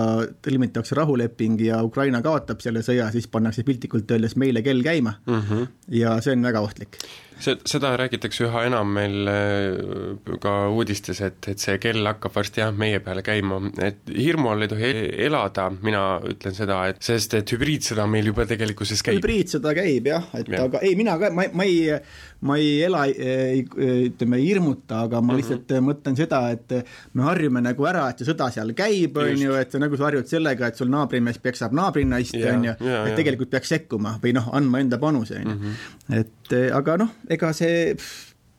sõlmitakse 0.43 0.99
rahuleping 0.99 1.61
ja 1.63 1.83
Ukraina 1.87 2.23
kaotab 2.25 2.63
selle 2.65 2.83
sõja, 2.87 3.11
siis 3.15 3.29
pannakse 3.31 3.65
piltlikult 3.67 4.11
öeldes 4.11 4.37
meile 4.41 4.63
kell 4.67 4.83
käima 4.83 5.15
mm. 5.27 5.43
-hmm. 5.43 5.67
ja 6.01 6.21
see 6.21 6.35
on 6.35 6.43
väga 6.51 6.61
ohtlik 6.61 6.99
see, 7.45 7.57
seda 7.69 7.93
räägitakse 7.99 8.47
üha 8.47 8.65
enam 8.69 8.93
meil 8.97 9.31
äh, 9.31 10.37
ka 10.43 10.55
uudistes, 10.73 11.21
et, 11.25 11.39
et 11.53 11.63
see 11.63 11.77
kell 11.83 12.07
hakkab 12.07 12.35
varsti 12.37 12.63
jah, 12.63 12.73
meie 12.77 13.01
peale 13.05 13.25
käima, 13.27 13.61
et 13.83 14.03
hirmu 14.15 14.53
all 14.53 14.67
ei 14.67 14.71
tohi 14.71 14.91
elada, 15.27 15.69
mina 15.83 16.05
ütlen 16.31 16.57
seda, 16.57 16.83
et 16.91 17.01
sest 17.05 17.37
et 17.39 17.55
hübriidsõda 17.55 18.07
meil 18.11 18.31
juba 18.31 18.47
tegelikkuses 18.51 19.05
käib. 19.07 19.21
hübriidsõda 19.21 19.75
käib 19.77 20.11
jah, 20.11 20.29
et 20.39 20.51
ja. 20.51 20.65
aga 20.69 20.83
ei, 20.87 20.97
mina 20.99 21.17
ka, 21.21 21.33
ma, 21.35 21.47
ma 21.57 21.69
ei, 21.69 21.99
ma 22.47 22.59
ei 22.61 22.73
ela, 22.87 23.05
ütleme, 23.11 24.41
ei 24.41 24.49
hirmuta, 24.49 25.05
aga 25.07 25.21
ma 25.21 25.33
mhm. 25.33 25.41
lihtsalt 25.41 25.65
mm 25.65 25.77
-hmm. 25.77 25.91
mõtlen 25.91 26.19
seda, 26.21 26.43
et 26.57 26.77
me 27.15 27.27
harjume 27.29 27.65
nagu 27.65 27.89
ära, 27.89 28.09
et 28.11 28.21
see 28.21 28.31
sõda 28.33 28.51
seal 28.55 28.75
käib, 28.77 29.17
on 29.21 29.47
ju, 29.47 29.57
et 29.61 29.79
nagu 29.81 29.97
sa 29.97 30.09
harjud 30.09 30.29
sellega, 30.29 30.71
et 30.71 30.81
sul 30.81 30.91
naabrimees 30.93 31.39
peksab 31.39 31.75
naabrinaist, 31.77 32.37
on 32.55 32.69
ju, 32.71 32.77
et 32.91 33.17
tegelikult 33.19 33.51
peaks 33.51 33.75
sekkuma 33.77 34.19
või 34.23 34.35
noh, 34.37 34.51
andma 34.57 34.81
enda 34.83 34.99
panuse, 34.99 35.41
on 35.41 35.51
ju. 35.51 35.57
Mhm. 35.57 36.29
Et 36.51 36.73
aga 36.75 36.97
noh, 37.05 37.15
ega 37.31 37.53
see 37.57 37.95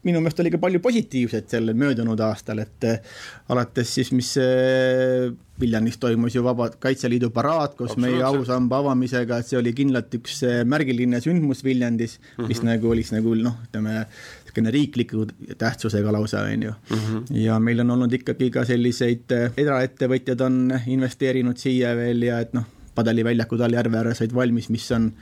minu 0.08 0.22
meelest 0.22 0.40
oli 0.42 0.50
ka 0.54 0.60
palju 0.62 0.82
positiivset 0.82 1.54
sellel 1.54 1.78
möödunud 1.78 2.20
aastal, 2.26 2.62
et 2.64 2.86
eh, 2.90 3.16
alates 3.54 3.96
siis, 3.98 4.12
mis 4.18 4.34
eh, 4.42 5.30
Viljandis 5.62 6.00
toimus 6.02 6.34
ju 6.34 6.42
Vaba, 6.42 6.72
Kaitseliidu 6.82 7.30
paraad 7.36 7.76
koos 7.78 7.94
meie 8.02 8.24
ausamba 8.26 8.80
avamisega, 8.82 9.38
et 9.38 9.50
see 9.52 9.60
oli 9.60 9.76
kindlalt 9.78 10.18
üks 10.18 10.42
eh, 10.48 10.62
märgiline 10.66 11.22
sündmus 11.22 11.62
Viljandis, 11.66 12.18
mis 12.18 12.48
mm 12.48 12.48
-hmm. 12.48 12.70
nagu 12.72 12.94
oli 12.96 13.06
nagu 13.14 13.36
noh, 13.44 13.60
ütleme, 13.68 14.06
niisugune 14.42 14.74
riikliku 14.74 15.28
tähtsusega 15.58 16.12
lausa, 16.12 16.42
on 16.50 16.64
ju 16.64 16.72
mm. 16.72 16.98
-hmm. 16.98 17.38
ja 17.46 17.60
meil 17.60 17.80
on 17.80 17.92
olnud 17.92 18.14
ikkagi 18.14 18.50
ka 18.50 18.66
selliseid, 18.66 19.38
eraettevõtjad 19.58 20.42
on 20.42 20.80
investeerinud 20.88 21.58
siia 21.58 21.96
veel 21.96 22.24
ja 22.24 22.40
et 22.40 22.54
noh, 22.54 22.66
Padaliväljaku 22.96 23.58
Taljärve 23.58 23.98
ääres 23.98 24.18
said 24.18 24.34
valmis, 24.36 24.70
mis 24.70 24.92
on 24.92 25.14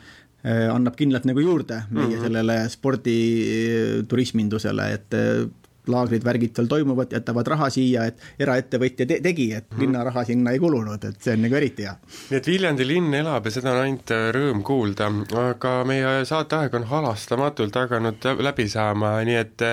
annab 0.44 0.96
kindlalt 0.96 1.26
nagu 1.28 1.40
juurde 1.44 1.84
meie 1.90 2.08
mm 2.08 2.14
-hmm. 2.14 2.22
sellele 2.24 2.70
sporditurismindusele, 2.70 4.94
et 4.94 5.14
äh, 5.14 5.50
laagrid, 5.90 6.24
värgid 6.26 6.56
seal 6.56 6.70
toimuvad, 6.70 7.14
jätavad 7.14 7.48
raha 7.54 7.70
siia, 7.74 8.06
et 8.10 8.42
eraettevõtja 8.42 9.08
te 9.08 9.20
tegi, 9.24 9.52
et 9.54 9.70
-hmm. 9.70 9.82
linna 9.82 10.04
raha 10.04 10.24
sinna 10.28 10.52
ei 10.52 10.60
kulunud, 10.60 11.04
et 11.04 11.22
see 11.22 11.34
on 11.34 11.42
nagu 11.46 11.56
eriti 11.56 11.88
hea. 11.88 11.96
nii 12.30 12.38
et 12.38 12.48
Viljandi 12.48 12.88
linn 12.88 13.14
elab 13.14 13.46
ja 13.46 13.52
seda 13.52 13.74
on 13.74 13.82
ainult 13.84 14.14
rõõm 14.36 14.64
kuulda, 14.64 15.10
aga 15.50 15.74
meie 15.86 16.26
saateaeg 16.26 16.74
on 16.74 16.84
halastamatult 16.84 17.76
hakanud 17.76 18.30
läbi 18.40 18.68
saama, 18.70 19.18
nii 19.26 19.36
et 19.36 19.66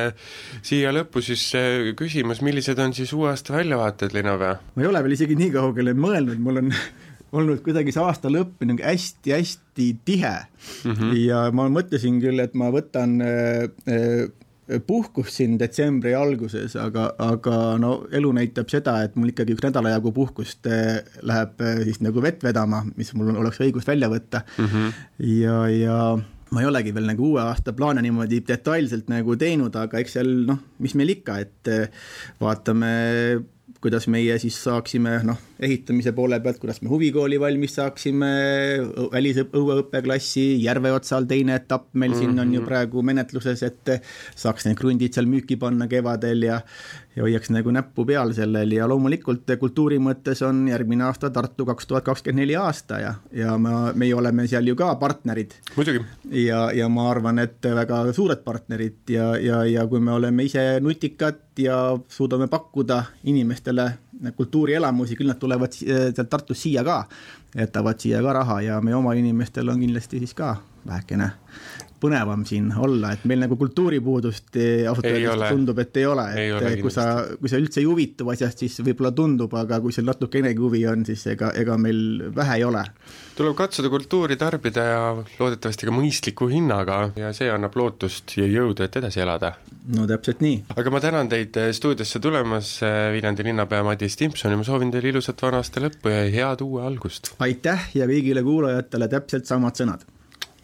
siia 0.62 0.92
lõppu 0.92 1.22
siis 1.22 1.52
küsimus, 1.96 2.42
millised 2.42 2.78
on 2.78 2.94
siis 2.94 3.12
uue 3.12 3.30
aasta 3.30 3.56
väljavaated, 3.56 4.14
linnapea? 4.16 4.56
ma 4.74 4.82
ei 4.82 4.88
ole 4.88 5.02
veel 5.02 5.18
isegi 5.18 5.36
nii 5.36 5.50
kaugele 5.50 5.94
mõelnud, 5.94 6.38
mul 6.38 6.64
on 6.64 6.72
olnud 7.34 7.62
kuidagi 7.64 7.94
see 7.94 8.02
aasta 8.02 8.30
lõpp 8.32 8.64
nagu 8.68 8.82
hästi-hästi 8.82 9.86
tihe 10.06 10.34
mm. 10.36 10.92
-hmm. 10.92 11.14
ja 11.26 11.46
ma 11.52 11.68
mõtlesin 11.72 12.20
küll, 12.22 12.40
et 12.42 12.54
ma 12.54 12.70
võtan 12.74 13.18
äh, 13.24 13.66
äh, 13.90 14.28
puhkust 14.86 15.38
siin 15.38 15.58
detsembri 15.58 16.14
alguses, 16.18 16.74
aga, 16.80 17.12
aga 17.22 17.56
no 17.78 17.92
elu 18.10 18.32
näitab 18.34 18.70
seda, 18.70 18.98
et 19.06 19.14
mul 19.16 19.30
ikkagi 19.30 19.54
üks 19.54 19.66
nädala 19.66 19.94
jagu 19.94 20.12
puhkust 20.14 20.66
äh, 20.70 21.02
läheb 21.22 21.60
äh, 21.62 21.82
siis 21.86 22.00
nagu 22.02 22.22
vett 22.22 22.42
vedama, 22.42 22.84
mis 22.96 23.12
mul 23.14 23.34
oleks 23.34 23.60
õigus 23.62 23.86
välja 23.86 24.10
võtta 24.10 24.42
mm. 24.58 24.66
-hmm. 24.72 24.96
ja, 25.42 25.58
ja 25.70 25.98
ma 26.50 26.62
ei 26.62 26.70
olegi 26.70 26.94
veel 26.94 27.10
nagu 27.10 27.32
uue 27.32 27.42
aasta 27.42 27.72
plaane 27.72 28.02
niimoodi 28.02 28.42
detailselt 28.46 29.10
nagu 29.10 29.36
teinud, 29.36 29.74
aga 29.76 29.98
eks 29.98 30.18
seal 30.18 30.32
noh, 30.46 30.62
mis 30.78 30.94
meil 30.94 31.14
ikka, 31.18 31.38
et 31.42 31.74
vaatame 32.40 32.94
kuidas 33.80 34.08
meie 34.10 34.38
siis 34.42 34.56
saaksime 34.64 35.20
noh, 35.26 35.38
ehitamise 35.60 36.12
poole 36.12 36.38
pealt, 36.40 36.58
kuidas 36.62 36.82
me 36.82 36.90
huvikooli 36.92 37.40
valmis 37.40 37.76
saaksime, 37.78 38.30
välisõueõppeklassi, 39.12 40.46
Järveotsal 40.62 41.28
teine 41.30 41.56
etapp 41.56 41.94
meil 41.94 42.10
mm 42.10 42.14
-hmm. 42.14 42.18
siin 42.18 42.40
on 42.40 42.54
ju 42.54 42.60
mhm. 42.60 42.68
praegu 42.68 43.02
menetluses, 43.02 43.62
et 43.62 44.02
saaks 44.34 44.66
need 44.66 44.76
krundid 44.76 45.14
seal 45.14 45.26
müüki 45.26 45.56
panna 45.56 45.88
kevadel 45.88 46.42
ja 46.42 46.60
ja 47.16 47.24
hoiaks 47.24 47.50
nagu 47.50 47.72
näppu 47.72 48.04
peal 48.04 48.32
sellel 48.36 48.72
ja 48.76 48.86
loomulikult 48.88 49.48
kultuuri 49.60 49.98
mõttes 50.02 50.42
on 50.44 50.66
järgmine 50.68 51.06
aasta 51.08 51.30
Tartu 51.32 51.64
kaks 51.68 51.88
tuhat 51.88 52.04
kakskümmend 52.04 52.42
neli 52.42 52.56
aasta 52.60 52.98
ja, 53.00 53.14
ja 53.32 53.56
ma, 53.58 53.92
meie 53.96 54.14
oleme 54.14 54.44
seal 54.50 54.68
ju 54.68 54.76
ka 54.76 54.92
partnerid. 55.00 55.54
ja, 56.30 56.66
ja 56.76 56.88
ma 56.92 57.10
arvan, 57.10 57.40
et 57.40 57.64
väga 57.64 58.02
suured 58.12 58.44
partnerid 58.44 59.14
ja, 59.16 59.30
ja, 59.40 59.64
ja 59.64 59.86
kui 59.88 60.00
me 60.00 60.12
oleme 60.12 60.44
ise 60.44 60.76
nutikad 60.80 61.40
ja 61.58 61.78
suudame 62.08 62.50
pakkuda 62.52 63.02
inimestele 63.24 63.90
kultuurielamusi, 64.36 65.16
küll 65.16 65.28
nad 65.28 65.40
tulevad 65.40 65.45
sealt 65.70 66.30
Tartust 66.30 66.62
siia 66.62 66.84
ka, 66.84 67.04
jätavad 67.56 68.00
siia 68.00 68.22
ka 68.22 68.32
raha 68.32 68.60
ja 68.62 68.80
meie 68.80 68.96
oma 68.96 69.14
inimestel 69.14 69.68
on 69.68 69.80
kindlasti 69.80 70.18
siis 70.18 70.34
ka 70.34 70.56
vähekene 70.86 71.30
põnevam 72.00 72.44
siin 72.48 72.68
olla, 72.72 73.12
et 73.16 73.24
meil 73.28 73.42
nagu 73.44 73.56
kultuuripuudust 73.58 74.58
ausalt 74.90 75.08
öeldes 75.10 75.44
tundub, 75.50 75.78
et 75.82 76.00
ei 76.00 76.06
ole, 76.08 76.26
et 76.34 76.54
ole 76.56 76.72
kui 76.82 76.92
sa, 76.92 77.06
kui 77.40 77.50
sa 77.50 77.60
üldse 77.60 77.82
ei 77.82 77.88
huvitu 77.88 78.28
asjast, 78.32 78.62
siis 78.64 78.80
võib-olla 78.84 79.12
tundub, 79.16 79.54
aga 79.58 79.80
kui 79.84 79.94
seal 79.94 80.08
natukenegi 80.08 80.62
huvi 80.62 80.82
on, 80.90 81.04
siis 81.08 81.24
ega, 81.32 81.52
ega 81.58 81.76
meil 81.80 82.30
vähe 82.36 82.58
ei 82.60 82.64
ole. 82.66 82.82
tuleb 83.36 83.56
katsuda 83.56 83.90
kultuuri 83.92 84.36
tarbida 84.40 84.84
ja 84.86 85.00
loodetavasti 85.40 85.88
ka 85.88 85.94
mõistliku 85.94 86.48
hinnaga 86.50 87.00
ja 87.20 87.32
see 87.36 87.50
annab 87.52 87.76
lootust 87.76 88.36
ja 88.38 88.46
jõudu, 88.48 88.86
et 88.86 88.96
edasi 89.00 89.22
elada. 89.24 89.54
no 89.96 90.06
täpselt 90.08 90.42
nii. 90.44 90.62
aga 90.76 90.92
ma 90.92 91.02
tänan 91.04 91.30
teid 91.32 91.56
eh, 91.60 91.70
stuudiosse 91.76 92.20
tulemas, 92.22 92.76
eh, 92.86 93.12
Viljandi 93.16 93.46
linnapea 93.46 93.84
Madis 93.86 94.16
Timpson 94.16 94.52
ja 94.52 94.60
ma 94.60 94.66
soovin 94.66 94.92
teile 94.94 95.12
ilusat 95.14 95.42
vana 95.42 95.62
aasta 95.62 95.82
lõppu 95.84 96.12
ja 96.12 96.26
head 96.32 96.64
uue 96.66 96.84
algust! 96.86 97.34
aitäh 97.38 97.90
ja 97.94 98.08
kõigile 98.10 98.44
kuulajatele 98.46 99.08
täpselt 99.12 99.48
samad 99.48 99.78
sõnad! 99.78 100.06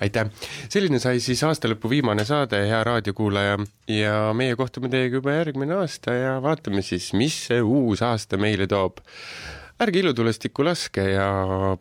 Aitäh! 0.03 0.31
selline 0.69 0.99
sai 1.03 1.21
siis 1.23 1.43
aastalõpu 1.47 1.91
viimane 1.91 2.25
saade, 2.29 2.63
hea 2.69 2.83
raadiokuulaja, 2.87 3.59
ja 3.91 4.17
meie 4.37 4.57
kohtume 4.59 4.91
teiega 4.93 5.21
juba 5.21 5.37
järgmine 5.39 5.79
aasta 5.83 6.17
ja 6.17 6.37
vaatame 6.43 6.83
siis, 6.87 7.13
mis 7.19 7.37
see 7.49 7.63
uus 7.63 8.03
aasta 8.07 8.41
meile 8.41 8.67
toob. 8.71 9.03
ärge 9.83 10.03
ilutulestikku 10.03 10.65
laske 10.65 11.07
ja 11.15 11.29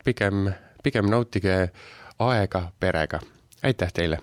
pigem, 0.05 0.49
pigem 0.84 1.10
nautige 1.10 1.71
aega 2.19 2.67
perega. 2.79 3.21
aitäh 3.63 3.93
teile! 3.93 4.21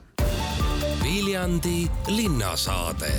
Viljandi 1.02 1.88
linnasaade 2.08 3.14